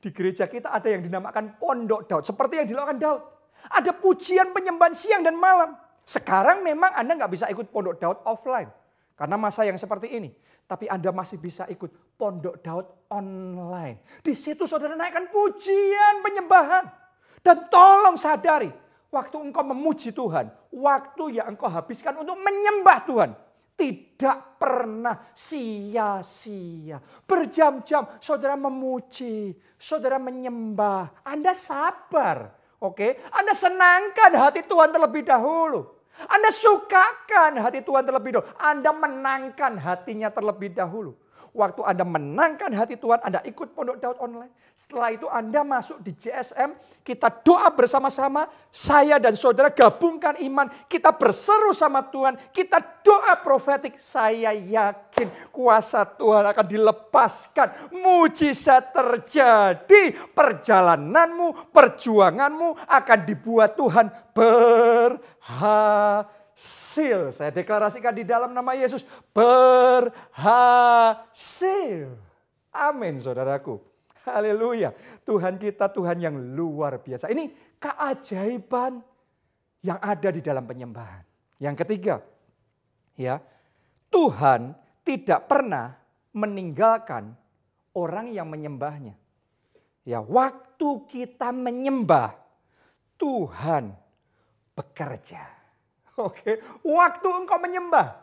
[0.01, 2.25] Di gereja kita ada yang dinamakan pondok Daud.
[2.25, 3.21] Seperti yang dilakukan Daud.
[3.69, 5.77] Ada pujian penyembahan siang dan malam.
[6.01, 8.69] Sekarang memang Anda nggak bisa ikut pondok Daud offline.
[9.13, 10.33] Karena masa yang seperti ini.
[10.69, 14.21] Tapi Anda masih bisa ikut pondok Daud online.
[14.21, 16.85] Di situ saudara naikkan pujian penyembahan.
[17.41, 18.69] Dan tolong sadari,
[19.09, 23.31] waktu engkau memuji Tuhan, waktu yang engkau habiskan untuk menyembah Tuhan,
[23.79, 26.99] tidak pernah sia-sia.
[27.23, 31.23] Berjam-jam saudara memuji, saudara menyembah.
[31.23, 32.51] Anda sabar,
[32.83, 33.31] oke?
[33.31, 35.87] Anda senangkan hati Tuhan terlebih dahulu.
[36.27, 38.51] Anda sukakan hati Tuhan terlebih dahulu.
[38.59, 41.15] Anda menangkan hatinya terlebih dahulu.
[41.49, 44.53] Waktu Anda menangkan hati Tuhan, Anda ikut Pondok Daud online.
[44.77, 46.71] Setelah itu Anda masuk di JSM,
[47.03, 53.99] kita doa bersama-sama, saya dan saudara gabungkan iman, kita berseru sama Tuhan, kita doa profetik.
[53.99, 67.31] Saya yakin kuasa Tuhan akan dilepaskan, mujizat terjadi, perjalananmu, perjuanganmu akan dibuat Tuhan berhasil berhasil.
[67.31, 70.11] Saya deklarasikan di dalam nama Yesus, berhasil.
[72.75, 73.79] Amin saudaraku.
[74.27, 74.91] Haleluya.
[75.23, 77.31] Tuhan kita Tuhan yang luar biasa.
[77.31, 77.47] Ini
[77.79, 78.99] keajaiban
[79.79, 81.23] yang ada di dalam penyembahan.
[81.63, 82.19] Yang ketiga,
[83.15, 83.39] ya,
[84.11, 84.75] Tuhan
[85.07, 85.95] tidak pernah
[86.35, 87.31] meninggalkan
[87.95, 89.15] orang yang menyembahnya.
[90.03, 92.35] Ya, waktu kita menyembah,
[93.15, 93.95] Tuhan
[94.75, 95.58] bekerja.
[96.19, 98.19] Oke, waktu engkau menyembah,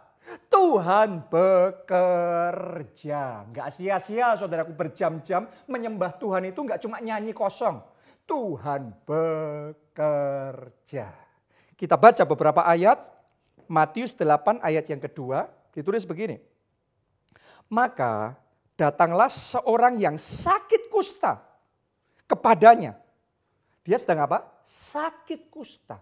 [0.53, 3.41] Tuhan bekerja.
[3.47, 7.81] Enggak sia-sia saudaraku berjam-jam menyembah Tuhan itu enggak cuma nyanyi kosong.
[8.27, 11.15] Tuhan bekerja.
[11.79, 13.15] Kita baca beberapa ayat.
[13.67, 16.39] Matius 8 ayat yang kedua ditulis begini.
[17.67, 18.39] Maka
[18.79, 21.43] datanglah seorang yang sakit kusta
[22.31, 22.95] kepadanya.
[23.83, 24.47] Dia sedang apa?
[24.63, 25.99] Sakit kusta.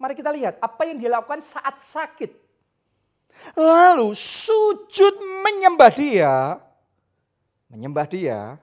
[0.00, 2.32] Mari kita lihat apa yang dilakukan saat sakit.
[3.52, 6.56] Lalu sujud menyembah dia,
[7.68, 8.56] menyembah dia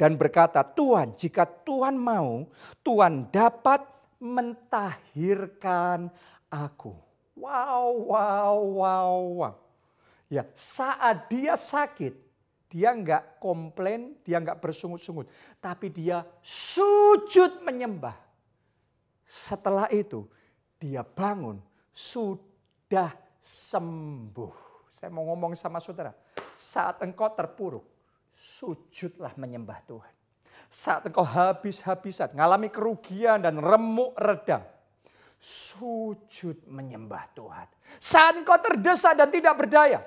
[0.00, 2.48] dan berkata, "Tuhan, jika Tuhan mau,
[2.80, 3.84] Tuhan dapat
[4.16, 6.08] mentahirkan
[6.48, 6.96] aku."
[7.36, 9.54] Wow, wow, wow, wow.
[10.32, 12.16] Ya, saat dia sakit,
[12.72, 15.28] dia enggak komplain, dia enggak bersungut-sungut,
[15.60, 18.16] tapi dia sujud menyembah.
[19.28, 20.24] Setelah itu,
[20.82, 21.62] dia bangun
[21.94, 24.90] sudah sembuh.
[24.90, 26.10] Saya mau ngomong sama saudara,
[26.58, 27.86] saat engkau terpuruk,
[28.34, 30.14] sujudlah menyembah Tuhan.
[30.66, 34.66] Saat engkau habis-habisan, ngalami kerugian dan remuk redam,
[35.38, 37.68] sujud menyembah Tuhan.
[38.02, 40.00] Saat engkau terdesak dan tidak berdaya,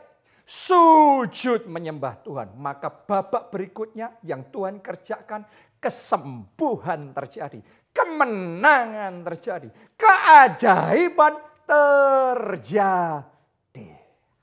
[0.44, 2.52] sujud menyembah Tuhan.
[2.58, 5.46] Maka babak berikutnya yang Tuhan kerjakan,
[5.80, 7.62] kesembuhan terjadi
[7.96, 13.26] kemenangan terjadi, keajaiban terjadi.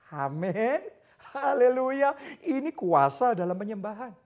[0.08, 0.80] Amin.
[1.32, 2.16] Haleluya.
[2.40, 4.16] Ini kuasa dalam penyembahan.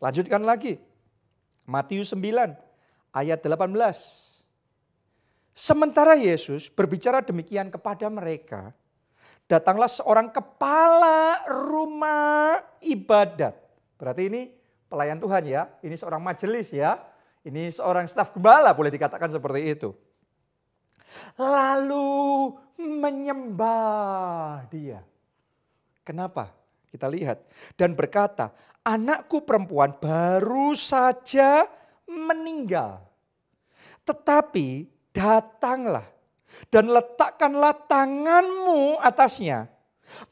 [0.00, 0.80] Lanjutkan lagi.
[1.68, 2.56] Matius 9
[3.12, 3.76] ayat 18.
[5.52, 8.72] Sementara Yesus berbicara demikian kepada mereka,
[9.44, 13.52] datanglah seorang kepala rumah ibadat.
[14.00, 14.48] Berarti ini
[14.88, 17.09] pelayan Tuhan ya, ini seorang majelis ya
[17.40, 19.90] ini seorang staf gembala boleh dikatakan seperti itu.
[21.40, 25.00] Lalu menyembah dia.
[26.04, 26.52] Kenapa?
[26.90, 27.46] Kita lihat.
[27.78, 28.52] Dan berkata,
[28.84, 31.64] anakku perempuan baru saja
[32.04, 33.00] meninggal.
[34.04, 36.04] Tetapi datanglah
[36.68, 39.70] dan letakkanlah tanganmu atasnya.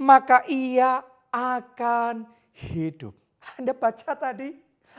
[0.03, 3.15] Maka ia akan hidup.
[3.55, 4.51] Anda baca tadi,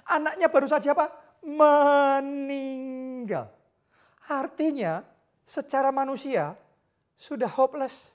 [0.08, 1.29] anaknya baru saja apa?
[1.44, 2.80] Meninggal.
[4.30, 5.02] Artinya
[5.44, 6.54] secara manusia
[7.18, 8.14] sudah hopeless.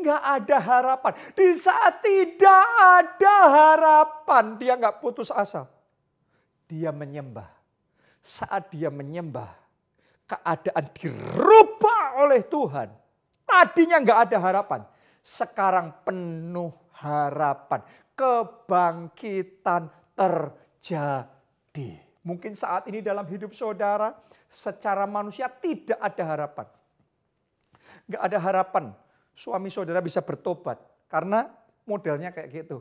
[0.00, 1.12] Nggak ada harapan.
[1.36, 5.68] Di saat tidak ada harapan dia nggak putus asa.
[6.64, 7.52] Dia menyembah.
[8.24, 9.52] Saat dia menyembah
[10.24, 12.88] keadaan dirubah oleh Tuhan.
[13.44, 14.80] Tadinya nggak ada harapan.
[15.20, 17.84] Sekarang penuh harapan.
[18.16, 22.03] Kebangkitan terjadi.
[22.24, 24.16] Mungkin saat ini dalam hidup saudara
[24.48, 26.66] secara manusia tidak ada harapan.
[28.08, 28.84] Nggak ada harapan
[29.36, 30.80] suami saudara bisa bertobat
[31.12, 31.52] karena
[31.84, 32.80] modelnya kayak gitu.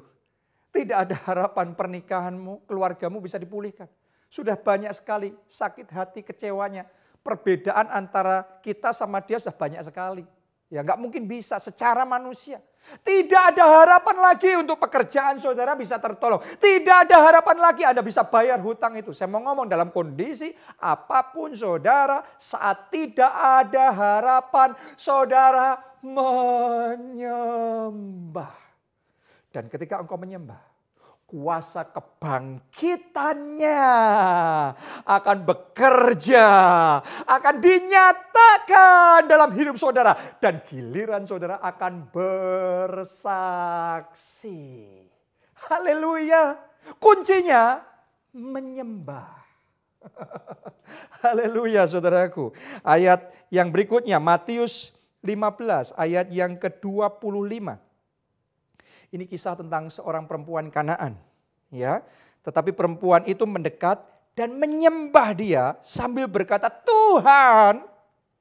[0.73, 3.85] Tidak ada harapan pernikahanmu, keluargamu bisa dipulihkan.
[4.25, 6.89] Sudah banyak sekali sakit hati, kecewanya.
[7.21, 10.25] Perbedaan antara kita sama dia sudah banyak sekali.
[10.73, 12.57] Ya nggak mungkin bisa secara manusia.
[12.83, 16.43] Tidak ada harapan lagi untuk pekerjaan saudara bisa tertolong.
[16.59, 19.15] Tidak ada harapan lagi Anda bisa bayar hutang itu.
[19.15, 20.51] Saya mau ngomong dalam kondisi
[20.83, 27.31] apa pun saudara saat tidak ada harapan saudara menyembah.
[29.53, 30.72] Dan ketika engkau menyembah,
[31.33, 33.81] kuasa kebangkitannya
[35.01, 36.45] akan bekerja,
[37.25, 40.13] akan dinyatakan dalam hidup saudara.
[40.37, 43.41] Dan giliran saudara akan bersaksi.
[45.57, 46.53] Haleluya.
[47.01, 47.81] Kuncinya
[48.37, 49.33] menyembah.
[51.25, 52.53] Haleluya saudaraku.
[52.85, 54.93] Ayat yang berikutnya Matius
[55.25, 57.92] 15 ayat yang ke-25.
[59.13, 61.13] Ini kisah tentang seorang perempuan Kanaan,
[61.69, 62.01] ya.
[62.41, 64.01] Tetapi perempuan itu mendekat
[64.33, 67.85] dan menyembah dia sambil berkata, "Tuhan,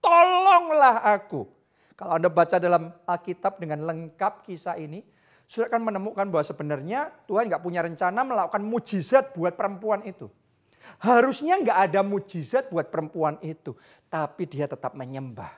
[0.01, 1.45] tolonglah aku."
[1.93, 5.05] Kalau Anda baca dalam Alkitab dengan lengkap kisah ini,
[5.45, 10.33] sudah akan menemukan bahwa sebenarnya Tuhan nggak punya rencana melakukan mujizat buat perempuan itu.
[11.05, 13.77] Harusnya nggak ada mujizat buat perempuan itu,
[14.09, 15.53] tapi dia tetap menyembah.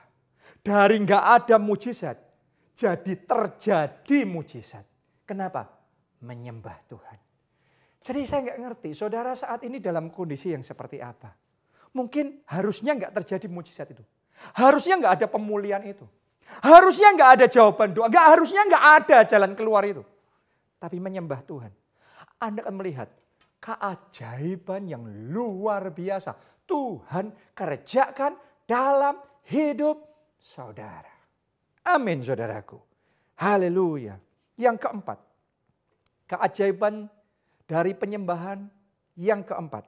[0.59, 2.19] Dari nggak ada mujizat,
[2.75, 4.94] jadi terjadi mujizat.
[5.25, 5.67] Kenapa?
[6.21, 7.19] Menyembah Tuhan.
[8.05, 11.33] Jadi saya nggak ngerti, saudara saat ini dalam kondisi yang seperti apa.
[11.97, 14.05] Mungkin harusnya nggak terjadi mujizat itu.
[14.53, 16.05] Harusnya nggak ada pemulihan itu.
[16.61, 18.05] Harusnya nggak ada jawaban doa.
[18.05, 20.05] Nggak harusnya nggak ada jalan keluar itu.
[20.77, 21.73] Tapi menyembah Tuhan.
[22.37, 23.09] Anda akan melihat
[23.57, 25.01] keajaiban yang
[25.33, 26.37] luar biasa.
[26.69, 28.37] Tuhan kerjakan
[28.69, 29.17] dalam
[29.49, 29.97] hidup
[30.37, 31.15] saudara.
[31.89, 32.77] Amin saudaraku.
[33.41, 34.24] Haleluya.
[34.55, 35.19] Yang keempat,
[36.31, 37.11] keajaiban
[37.67, 38.71] dari penyembahan
[39.19, 39.83] yang keempat.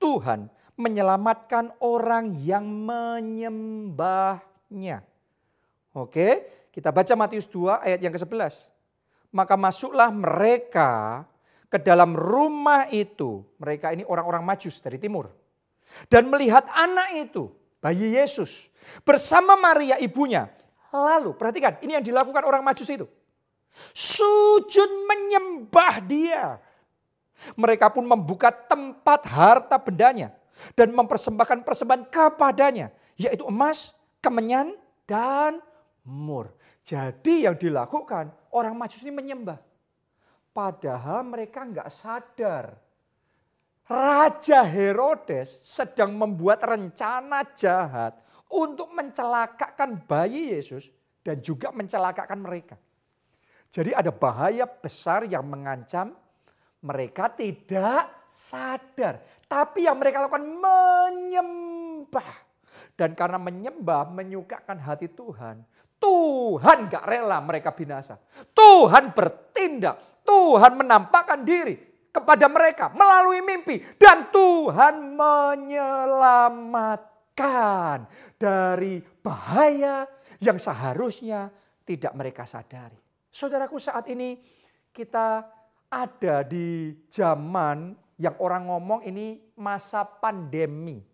[0.00, 4.36] Tuhan menyelamatkan orang yang menyembahnya.
[5.96, 6.28] Oke,
[6.74, 8.68] kita baca Matius 2 ayat yang ke-11.
[9.32, 11.24] Maka masuklah mereka
[11.72, 13.44] ke dalam rumah itu.
[13.56, 15.32] Mereka ini orang-orang majus dari timur.
[16.12, 17.48] Dan melihat anak itu,
[17.80, 18.68] bayi Yesus,
[19.06, 20.52] bersama Maria ibunya.
[20.92, 23.08] Lalu, perhatikan, ini yang dilakukan orang majus itu.
[23.92, 26.44] Sujud menyembah dia.
[27.56, 30.32] Mereka pun membuka tempat harta bendanya
[30.72, 32.88] dan mempersembahkan persembahan kepadanya,
[33.20, 33.92] yaitu emas,
[34.24, 34.72] kemenyan,
[35.04, 35.60] dan
[36.04, 36.52] mur.
[36.86, 39.58] Jadi yang dilakukan orang majus ini menyembah.
[40.56, 42.78] Padahal mereka nggak sadar.
[43.86, 48.18] Raja Herodes sedang membuat rencana jahat
[48.50, 50.90] untuk mencelakakan bayi Yesus
[51.22, 52.74] dan juga mencelakakan mereka.
[53.76, 56.16] Jadi ada bahaya besar yang mengancam
[56.80, 59.20] mereka tidak sadar.
[59.44, 62.48] Tapi yang mereka lakukan menyembah.
[62.96, 65.60] Dan karena menyembah menyukakan hati Tuhan.
[66.00, 68.16] Tuhan gak rela mereka binasa.
[68.56, 70.24] Tuhan bertindak.
[70.24, 71.76] Tuhan menampakkan diri
[72.08, 73.76] kepada mereka melalui mimpi.
[74.00, 78.08] Dan Tuhan menyelamatkan
[78.40, 80.08] dari bahaya
[80.40, 81.52] yang seharusnya
[81.84, 83.04] tidak mereka sadari.
[83.36, 84.40] Saudaraku saat ini
[84.96, 85.44] kita
[85.92, 91.04] ada di zaman yang orang ngomong ini masa pandemi.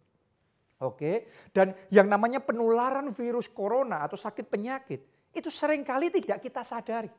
[0.82, 5.02] Oke, dan yang namanya penularan virus corona atau sakit penyakit
[5.34, 7.10] itu sering kali tidak kita sadari.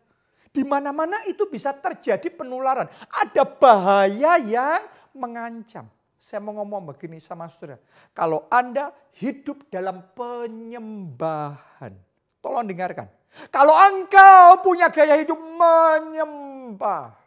[0.54, 2.88] Di mana-mana itu bisa terjadi penularan.
[3.12, 5.88] Ada bahaya yang mengancam.
[6.16, 7.82] Saya mau ngomong begini sama saudara.
[8.16, 11.92] Kalau Anda hidup dalam penyembahan.
[12.40, 13.23] Tolong dengarkan.
[13.50, 17.24] Kalau engkau punya gaya hidup menyembah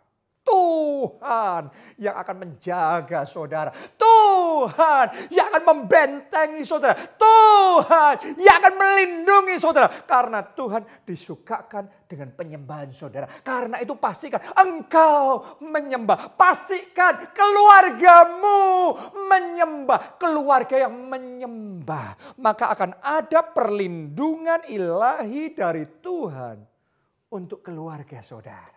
[0.47, 1.62] Tuhan
[1.99, 3.75] yang akan menjaga saudara.
[3.99, 4.26] Tuhan
[5.33, 6.95] yang akan membentengi saudara.
[6.97, 9.88] Tuhan yang akan melindungi saudara.
[10.05, 13.27] Karena Tuhan disukakan dengan penyembahan saudara.
[13.42, 16.38] Karena itu pastikan engkau menyembah.
[16.38, 18.94] Pastikan keluargamu
[19.27, 20.21] menyembah.
[20.21, 22.38] Keluarga yang menyembah.
[22.38, 26.77] Maka akan ada perlindungan ilahi dari Tuhan
[27.33, 28.77] untuk keluarga saudara.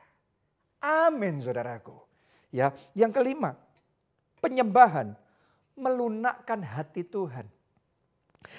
[0.79, 1.95] Amin saudaraku.
[2.49, 3.53] Ya, yang kelima,
[4.41, 5.13] penyembahan
[5.79, 7.47] melunakkan hati Tuhan.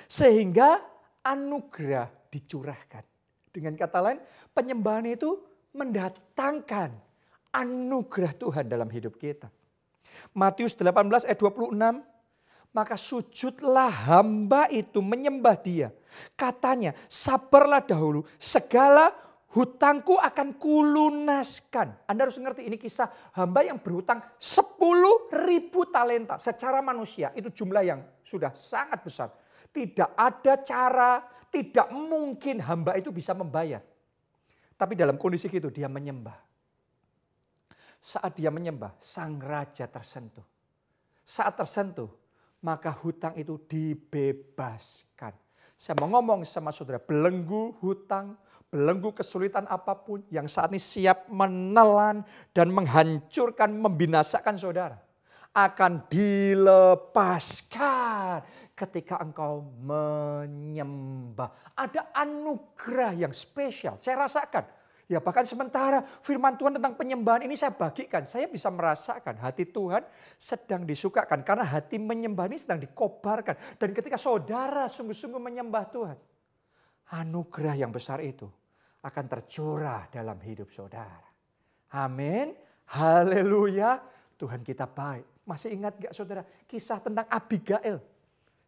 [0.09, 0.81] Sehingga
[1.21, 3.05] anugerah dicurahkan.
[3.51, 4.19] Dengan kata lain,
[4.57, 5.37] penyembahan itu
[5.75, 6.95] mendatangkan
[7.51, 9.51] anugerah Tuhan dalam hidup kita.
[10.35, 11.75] Matius 18 ayat 26,
[12.71, 15.91] Maka sujudlah hamba itu menyembah dia.
[16.39, 19.11] Katanya, sabarlah dahulu, segala
[19.51, 22.07] hutangku akan kulunaskan.
[22.07, 24.79] Anda harus mengerti ini kisah hamba yang berhutang 10
[25.47, 26.39] ribu talenta.
[26.39, 29.29] Secara manusia itu jumlah yang sudah sangat besar.
[29.71, 33.83] Tidak ada cara, tidak mungkin hamba itu bisa membayar.
[34.79, 36.39] Tapi dalam kondisi itu dia menyembah.
[38.01, 40.47] Saat dia menyembah, sang raja tersentuh.
[41.21, 42.09] Saat tersentuh,
[42.65, 45.37] maka hutang itu dibebaskan.
[45.77, 48.41] Saya mau ngomong sama saudara, belenggu hutang,
[48.71, 52.23] belenggu kesulitan apa pun yang saat ini siap menelan
[52.55, 54.95] dan menghancurkan, membinasakan saudara.
[55.51, 57.11] Akan dilepaskan
[58.79, 61.51] ketika engkau menyembah.
[61.75, 63.99] Ada anugerah yang spesial.
[63.99, 64.63] Saya rasakan.
[65.11, 68.23] Ya bahkan sementara firman Tuhan tentang penyembahan ini saya bagikan.
[68.23, 70.07] Saya bisa merasakan hati Tuhan
[70.39, 71.43] sedang disukakan.
[71.43, 73.59] Karena hati menyembah ini sedang dikobarkan.
[73.75, 76.15] Dan ketika saudara sungguh-sungguh menyembah Tuhan.
[77.11, 78.47] Anugerah yang besar itu
[79.01, 81.29] akan tercurah dalam hidup saudara.
[81.97, 82.53] Amin.
[82.93, 84.01] Haleluya.
[84.37, 85.45] Tuhan kita baik.
[85.45, 88.01] Masih ingat gak saudara kisah tentang Abigail?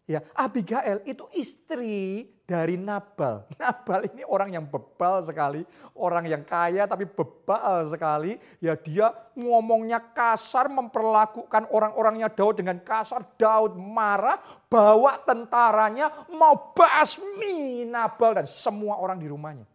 [0.03, 3.47] Ya, Abigail itu istri dari Nabal.
[3.63, 5.63] Nabal ini orang yang bebal sekali,
[5.95, 8.37] orang yang kaya tapi bebal sekali.
[8.59, 13.25] Ya dia ngomongnya kasar, memperlakukan orang-orangnya Daud dengan kasar.
[13.39, 19.72] Daud marah, bawa tentaranya mau basmi Nabal dan semua orang di rumahnya.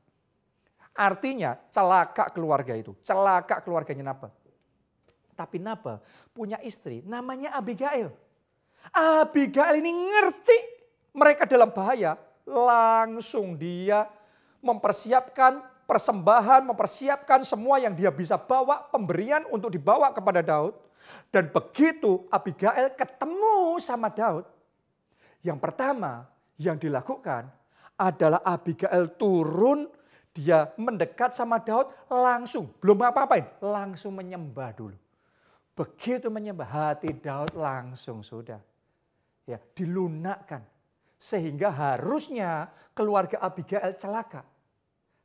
[0.97, 4.33] Artinya celaka keluarga itu, celaka keluarganya Nabal.
[5.37, 6.01] Tapi Nabal
[6.33, 8.09] punya istri namanya Abigail.
[8.89, 10.57] Abigail ini ngerti
[11.13, 12.17] mereka dalam bahaya.
[12.47, 14.09] Langsung dia
[14.65, 20.73] mempersiapkan persembahan, mempersiapkan semua yang dia bisa bawa, pemberian untuk dibawa kepada Daud.
[21.29, 24.43] Dan begitu Abigail ketemu sama Daud,
[25.45, 26.27] yang pertama
[26.59, 27.47] yang dilakukan
[27.95, 29.87] adalah Abigail turun,
[30.37, 34.93] dia mendekat sama Daud langsung, belum apa-apain, langsung menyembah dulu.
[35.73, 38.61] Begitu menyembah hati Daud langsung sudah
[39.49, 40.61] ya dilunakkan.
[41.17, 44.45] Sehingga harusnya keluarga Abigail celaka.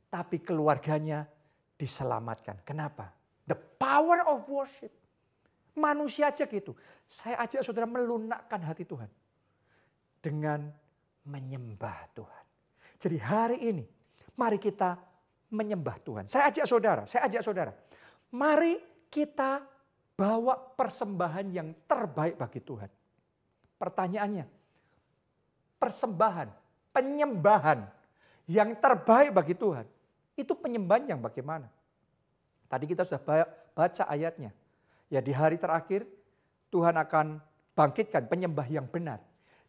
[0.09, 1.29] Tapi keluarganya
[1.77, 2.65] diselamatkan.
[2.65, 3.13] Kenapa?
[3.45, 4.89] The power of worship.
[5.77, 6.73] Manusia aja gitu.
[7.05, 9.09] Saya ajak saudara melunakkan hati Tuhan.
[10.17, 10.69] Dengan
[11.29, 12.45] menyembah Tuhan.
[12.97, 13.85] Jadi hari ini
[14.37, 14.97] mari kita
[15.53, 16.25] menyembah Tuhan.
[16.25, 17.71] Saya ajak saudara, saya ajak saudara.
[18.33, 18.81] Mari
[19.13, 19.61] kita
[20.17, 22.89] bawa persembahan yang terbaik bagi Tuhan.
[23.77, 24.45] Pertanyaannya,
[25.77, 26.49] persembahan,
[26.89, 27.85] penyembahan
[28.49, 29.85] yang terbaik bagi Tuhan,
[30.33, 31.69] itu penyembahan yang bagaimana?
[32.65, 33.45] Tadi kita sudah
[33.77, 34.49] baca ayatnya.
[35.13, 36.09] Ya di hari terakhir
[36.73, 37.37] Tuhan akan
[37.77, 39.21] bangkitkan penyembah yang benar.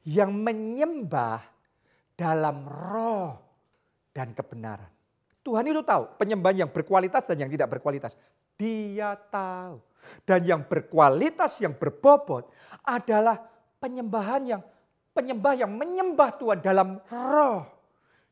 [0.04, 1.40] Yang menyembah
[2.16, 3.44] dalam roh
[4.14, 4.88] dan kebenaran.
[5.44, 8.16] Tuhan itu tahu penyembahan yang berkualitas dan yang tidak berkualitas.
[8.56, 9.82] Dia tahu.
[10.24, 12.48] Dan yang berkualitas, yang berbobot
[12.86, 13.40] adalah
[13.82, 14.62] penyembahan yang
[15.12, 17.64] penyembah yang menyembah Tuhan dalam roh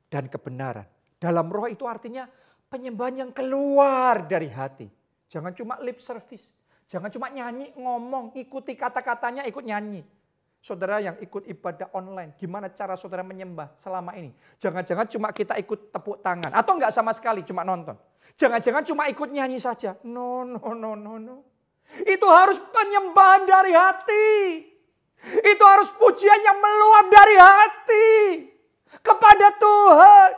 [0.09, 0.87] dan kebenaran.
[1.16, 2.24] Dalam roh itu artinya
[2.72, 4.89] penyembahan yang keluar dari hati.
[5.28, 6.53] Jangan cuma lip service.
[6.91, 10.05] Jangan cuma nyanyi, ngomong, ikuti kata-katanya, ikut nyanyi.
[10.62, 14.30] Saudara yang ikut ibadah online, gimana cara saudara menyembah selama ini?
[14.62, 16.54] Jangan-jangan cuma kita ikut tepuk tangan.
[16.54, 17.98] Atau enggak sama sekali, cuma nonton.
[18.38, 19.98] Jangan-jangan cuma ikut nyanyi saja.
[20.06, 21.36] No, no, no, no, no.
[22.06, 24.30] Itu harus penyembahan dari hati.
[25.42, 28.10] Itu harus pujian yang meluap dari hati
[29.02, 30.30] kepada Tuhan.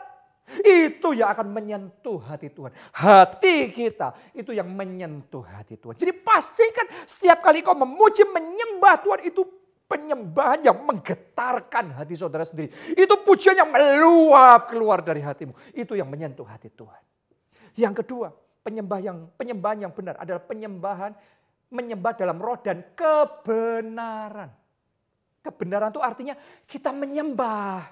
[0.65, 2.73] Itu yang akan menyentuh hati Tuhan.
[2.97, 6.01] Hati kita itu yang menyentuh hati Tuhan.
[6.01, 12.73] Jadi pastikan setiap kali kau memuji, menyembah Tuhan itu penyembahan yang menggetarkan hati saudara sendiri.
[12.97, 15.53] Itu pujian yang meluap keluar dari hatimu.
[15.77, 17.03] Itu yang menyentuh hati Tuhan.
[17.75, 18.33] Yang kedua,
[18.65, 21.13] penyembah yang penyembahan yang benar adalah penyembahan
[21.75, 24.51] menyembah dalam roh dan kebenaran.
[25.45, 26.33] Kebenaran itu artinya
[26.65, 27.85] kita menyembah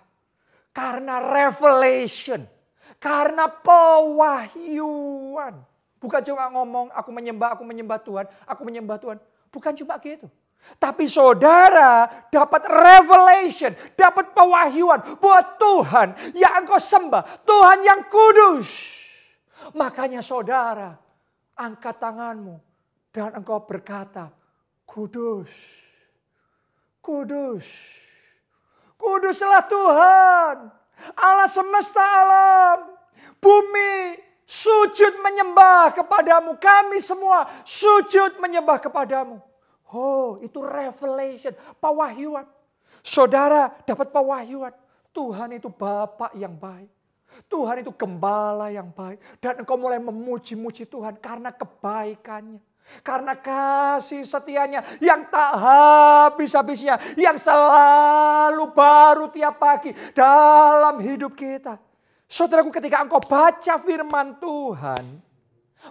[0.72, 2.48] karena revelation,
[2.96, 4.80] karena pewahyuan.
[6.00, 9.18] Bukan cuma ngomong aku menyembah, aku menyembah Tuhan, aku menyembah Tuhan.
[9.52, 10.32] Bukan cuma gitu.
[10.78, 18.98] Tapi saudara dapat revelation, dapat pewahyuan buat Tuhan yang engkau sembah, Tuhan yang kudus.
[19.78, 20.98] Makanya saudara
[21.54, 22.58] angkat tanganmu
[23.14, 24.30] dan engkau berkata,
[24.86, 25.82] kudus
[27.02, 27.66] kudus.
[28.94, 30.70] Kuduslah Tuhan,
[31.18, 32.94] Allah semesta alam,
[33.42, 34.14] bumi
[34.46, 36.54] sujud menyembah kepadamu.
[36.62, 39.42] Kami semua sujud menyembah kepadamu.
[39.92, 42.48] Oh, itu revelation, pewahyuan.
[43.04, 44.72] Saudara dapat pewahyuan.
[45.12, 46.88] Tuhan itu Bapak yang baik.
[47.48, 49.20] Tuhan itu gembala yang baik.
[49.40, 52.60] Dan engkau mulai memuji-muji Tuhan karena kebaikannya.
[53.04, 56.96] Karena kasih setianya yang tak habis-habisnya.
[57.16, 61.76] Yang selalu baru tiap pagi dalam hidup kita.
[62.28, 65.31] Saudaraku ketika engkau baca firman Tuhan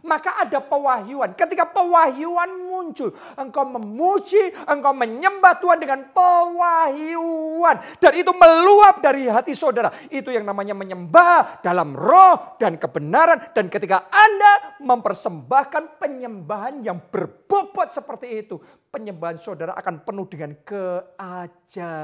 [0.08, 1.36] maka ada pewahyuan.
[1.36, 7.76] Ketika pewahyuan muncul, engkau memuji, engkau menyembah Tuhan dengan pewahyuan.
[8.00, 9.92] Dan itu meluap dari hati saudara.
[10.08, 13.52] Itu yang namanya menyembah dalam roh dan kebenaran.
[13.52, 18.56] Dan ketika Anda mempersembahkan penyembahan yang berbobot seperti itu.
[18.92, 22.00] Penyembahan saudara akan penuh dengan keajaiban.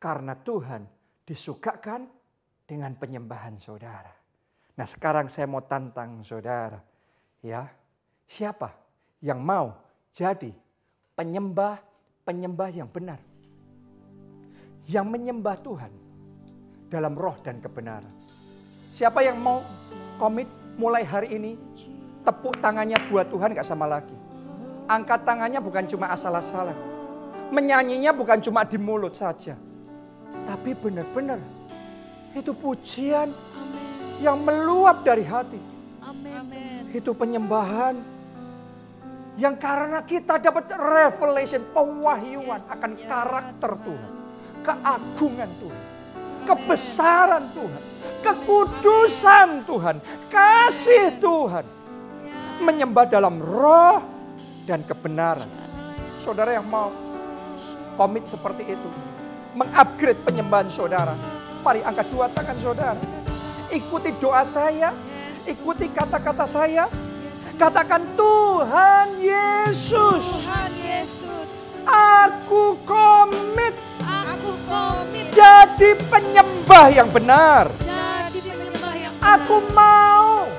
[0.00, 0.88] Karena Tuhan
[1.24, 2.08] disukakan
[2.64, 4.19] dengan penyembahan saudara.
[4.78, 6.78] Nah sekarang saya mau tantang saudara.
[7.40, 7.72] Ya,
[8.28, 8.76] siapa
[9.24, 9.74] yang mau
[10.12, 10.52] jadi
[11.16, 13.20] penyembah-penyembah yang benar.
[14.90, 15.92] Yang menyembah Tuhan
[16.90, 18.10] dalam roh dan kebenaran.
[18.90, 19.62] Siapa yang mau
[20.18, 21.54] komit mulai hari ini
[22.26, 24.16] tepuk tangannya buat Tuhan gak sama lagi.
[24.90, 26.74] Angkat tangannya bukan cuma asal-asalan.
[27.54, 29.54] Menyanyinya bukan cuma di mulut saja.
[30.46, 31.38] Tapi benar-benar
[32.34, 33.26] itu pujian
[34.20, 35.60] yang meluap dari hati.
[36.04, 36.92] Amen.
[36.92, 37.96] Itu penyembahan
[39.40, 42.68] yang karena kita dapat revelation, pewahyuan yes.
[42.76, 44.12] akan karakter Tuhan,
[44.60, 45.82] keagungan Tuhan,
[46.44, 47.82] kebesaran Tuhan,
[48.20, 49.96] kekudusan Tuhan,
[50.28, 51.64] kasih Tuhan.
[52.60, 54.04] Menyembah dalam roh
[54.68, 55.48] dan kebenaran.
[56.20, 56.92] Saudara yang mau
[57.96, 58.88] komit seperti itu,
[59.56, 61.16] mengupgrade penyembahan saudara.
[61.64, 63.19] Mari angkat dua tangan saudara.
[63.70, 64.90] Ikuti doa saya,
[65.46, 66.90] ikuti kata-kata saya.
[67.54, 70.26] Katakan Tuhan Yesus.
[70.26, 71.54] Tuhan Yesus.
[71.86, 73.78] Aku komit.
[74.02, 75.30] Aku komit.
[75.30, 77.70] Jadi penyembah yang benar.
[77.78, 79.38] Jadi penyembah yang benar.
[79.38, 80.50] Aku mau.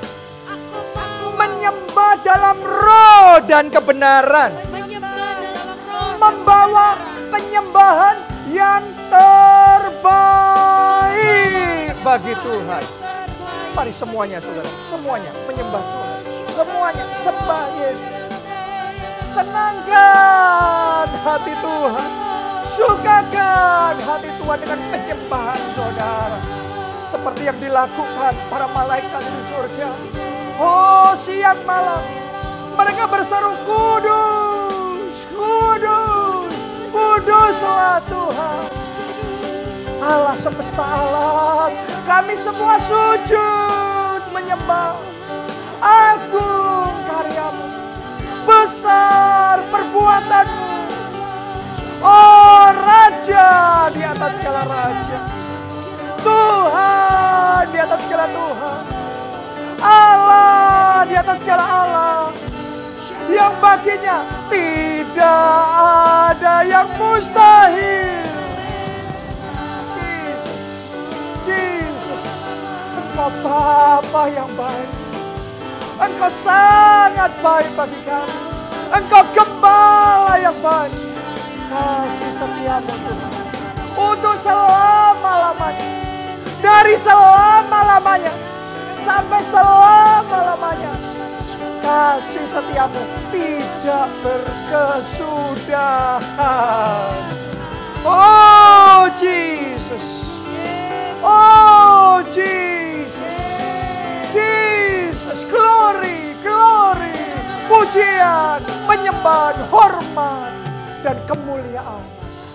[0.47, 1.35] Aku mau.
[1.35, 4.55] Menyembah dalam roh dan kebenaran.
[4.71, 6.15] Menyembah dalam roh.
[6.15, 6.95] Membawa
[7.27, 8.23] penyembahan
[8.55, 9.91] yang terbaik
[12.05, 13.00] bagi Tuhan.
[13.71, 16.19] Mari semuanya saudara, semuanya menyembah Tuhan.
[16.51, 18.31] Semuanya sembah Yesus.
[19.23, 22.09] Senangkan hati Tuhan.
[22.67, 26.39] Sukakan hati Tuhan dengan penyembahan saudara.
[27.07, 29.89] Seperti yang dilakukan para malaikat di surga.
[30.59, 32.03] Oh siang malam.
[32.75, 36.55] Mereka berseru kudus, kudus,
[36.91, 38.90] kuduslah Tuhan.
[40.01, 41.69] Allah semesta alam
[42.09, 44.97] kami semua sujud menyembah.
[45.81, 47.67] Agung karyamu.
[48.45, 50.73] Besar perbuatanmu.
[52.01, 53.49] Oh Raja
[53.93, 55.19] di atas segala Raja.
[56.21, 58.83] Tuhan di atas segala Tuhan.
[59.81, 62.21] Allah di atas segala Allah.
[63.29, 64.17] Yang baginya
[64.49, 65.61] tidak
[66.33, 68.20] ada yang mustahil.
[73.21, 74.97] Engkau Bapa yang baik.
[76.01, 78.33] Engkau sangat baik bagi kami.
[78.89, 80.89] Engkau gembala yang baik.
[81.69, 83.45] Kasih setiamu Tuhan.
[83.93, 85.85] Untuk selama-lamanya.
[86.65, 88.33] Dari selama-lamanya.
[88.89, 90.89] Sampai selama-lamanya.
[91.85, 97.21] Kasih setiamu tidak berkesudahan.
[98.01, 100.25] Oh Jesus.
[101.21, 102.80] Oh Jesus.
[104.31, 107.11] Jesus, glory, glory,
[107.67, 110.55] pujian, penyembahan, hormat,
[111.03, 112.05] dan kemuliaan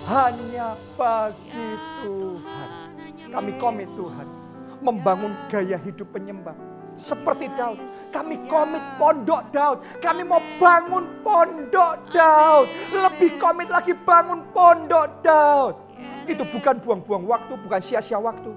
[0.09, 2.69] hanya bagi Tuhan.
[3.29, 4.27] Kami komit Tuhan,
[4.81, 6.57] membangun gaya hidup penyembah.
[6.97, 7.77] Seperti Daud,
[8.09, 9.85] kami komit pondok Daud.
[10.01, 12.65] Kami mau bangun pondok Daud.
[12.89, 15.77] Lebih komit lagi bangun pondok Daud.
[16.25, 18.49] Itu bukan buang-buang waktu, bukan sia-sia waktu.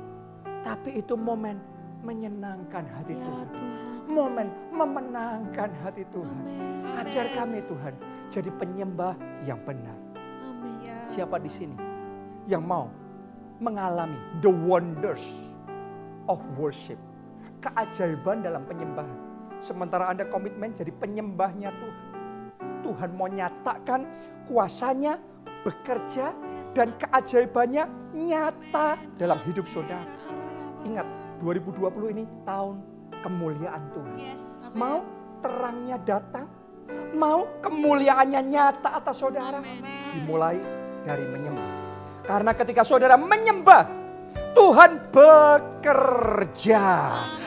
[0.64, 1.60] Tapi itu momen
[2.00, 3.48] menyenangkan hati ya, Tuhan.
[3.54, 3.70] Tuhan.
[4.10, 6.38] Momen memenangkan hati Tuhan.
[6.44, 6.98] Amen.
[6.98, 7.94] Ajar kami Tuhan
[8.32, 9.14] jadi penyembah
[9.46, 9.94] yang benar.
[10.42, 10.82] Amen.
[10.82, 10.98] Ya.
[11.06, 11.76] Siapa di sini
[12.48, 12.90] yang mau
[13.60, 15.22] mengalami the wonders
[16.26, 16.98] of worship.
[17.60, 19.18] Keajaiban dalam penyembahan.
[19.60, 22.08] Sementara Anda komitmen jadi penyembahnya Tuhan.
[22.80, 24.08] Tuhan mau nyatakan
[24.48, 25.20] kuasanya
[25.60, 26.32] bekerja
[26.72, 27.84] dan keajaibannya
[28.16, 30.19] nyata dalam hidup saudara.
[31.40, 32.76] Ingat, 2020 ini tahun
[33.24, 34.16] kemuliaan Tuhan.
[34.20, 34.44] Yes.
[34.76, 35.00] Mau
[35.40, 36.46] terangnya datang,
[37.16, 39.64] mau kemuliaannya nyata atas saudara.
[39.64, 39.80] Amen.
[40.12, 40.60] Dimulai
[41.08, 41.72] dari menyembah.
[42.28, 43.88] Karena ketika saudara menyembah,
[44.52, 46.84] Tuhan bekerja.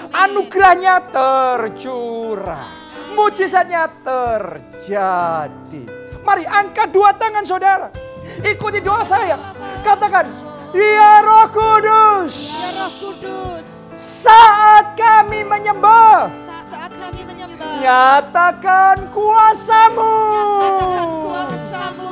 [0.10, 2.82] Anugerahnya tercurah.
[3.14, 5.86] Mujizatnya terjadi.
[6.26, 7.94] Mari angkat dua tangan saudara.
[8.42, 9.38] Ikuti doa saya.
[9.86, 10.26] Katakan,
[10.74, 13.73] Ya Roh Kudus, Ya Roh Kudus,
[14.04, 20.12] saat kami menyembah, saat kami menyembah, nyatakan kuasamu.
[20.60, 22.12] katakan kuasamu,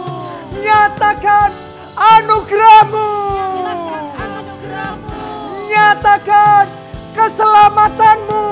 [0.55, 1.51] Nyatakan
[1.99, 3.07] anugerahmu.
[5.67, 6.65] Nyatakan
[7.11, 8.43] keselamatanmu.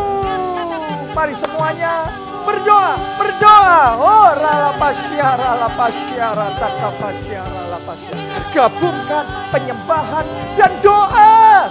[1.16, 2.12] Mari semuanya
[2.44, 3.84] berdoa, berdoa.
[4.04, 8.20] Oh, rala pasyara, rala pasyara, taka pasyara, rala pasyara.
[8.52, 10.28] Gabungkan penyembahan
[10.60, 11.69] dan doa.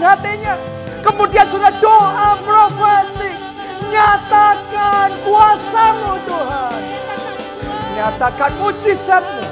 [0.00, 0.56] Hatinya.
[1.04, 3.36] Kemudian sudah doa profetik.
[3.92, 6.82] Nyatakan kuasamu Tuhan.
[7.96, 9.44] Nyatakan mujizatmu.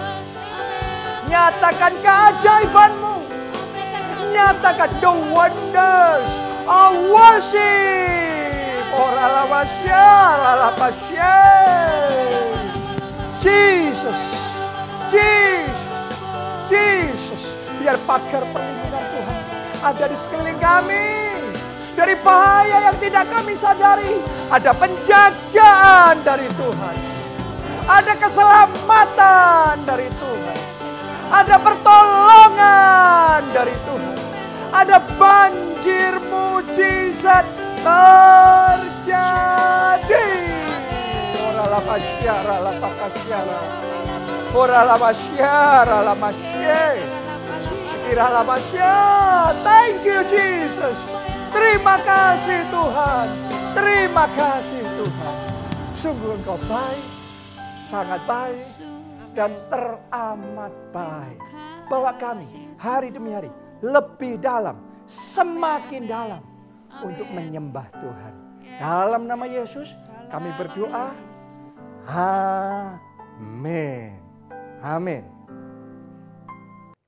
[1.28, 3.16] Nyatakan keajaibanmu.
[4.32, 6.30] Nyatakan the wonders
[6.64, 8.58] of worship.
[8.98, 10.08] Ora la pasya,
[10.42, 11.34] la la pasya.
[13.38, 14.20] Jesus,
[15.06, 15.86] Jesus,
[16.66, 17.42] Jesus.
[17.78, 18.87] Biar pagar perlindungan
[19.82, 21.28] ada di sekeliling kami.
[21.98, 24.22] Dari bahaya yang tidak kami sadari,
[24.54, 26.94] ada penjagaan dari Tuhan.
[27.88, 30.58] Ada keselamatan dari Tuhan.
[31.28, 34.16] Ada pertolongan dari Tuhan.
[34.70, 37.42] Ada banjir mujizat
[37.82, 39.18] terjadi.
[44.54, 46.18] Ora la pasyara la.
[49.60, 50.98] Thank you Jesus.
[51.52, 53.26] Terima kasih Tuhan.
[53.76, 55.36] Terima kasih Tuhan.
[55.92, 57.06] Sungguh engkau baik.
[57.76, 58.60] Sangat baik
[59.36, 61.40] dan teramat baik.
[61.88, 62.44] Bawa kami
[62.76, 63.48] hari demi hari
[63.80, 64.76] lebih dalam,
[65.08, 66.44] semakin dalam
[67.00, 68.32] untuk menyembah Tuhan.
[68.76, 69.96] Dalam nama Yesus
[70.28, 71.12] kami berdoa.
[72.08, 74.16] Amin.
[74.84, 75.37] Amin.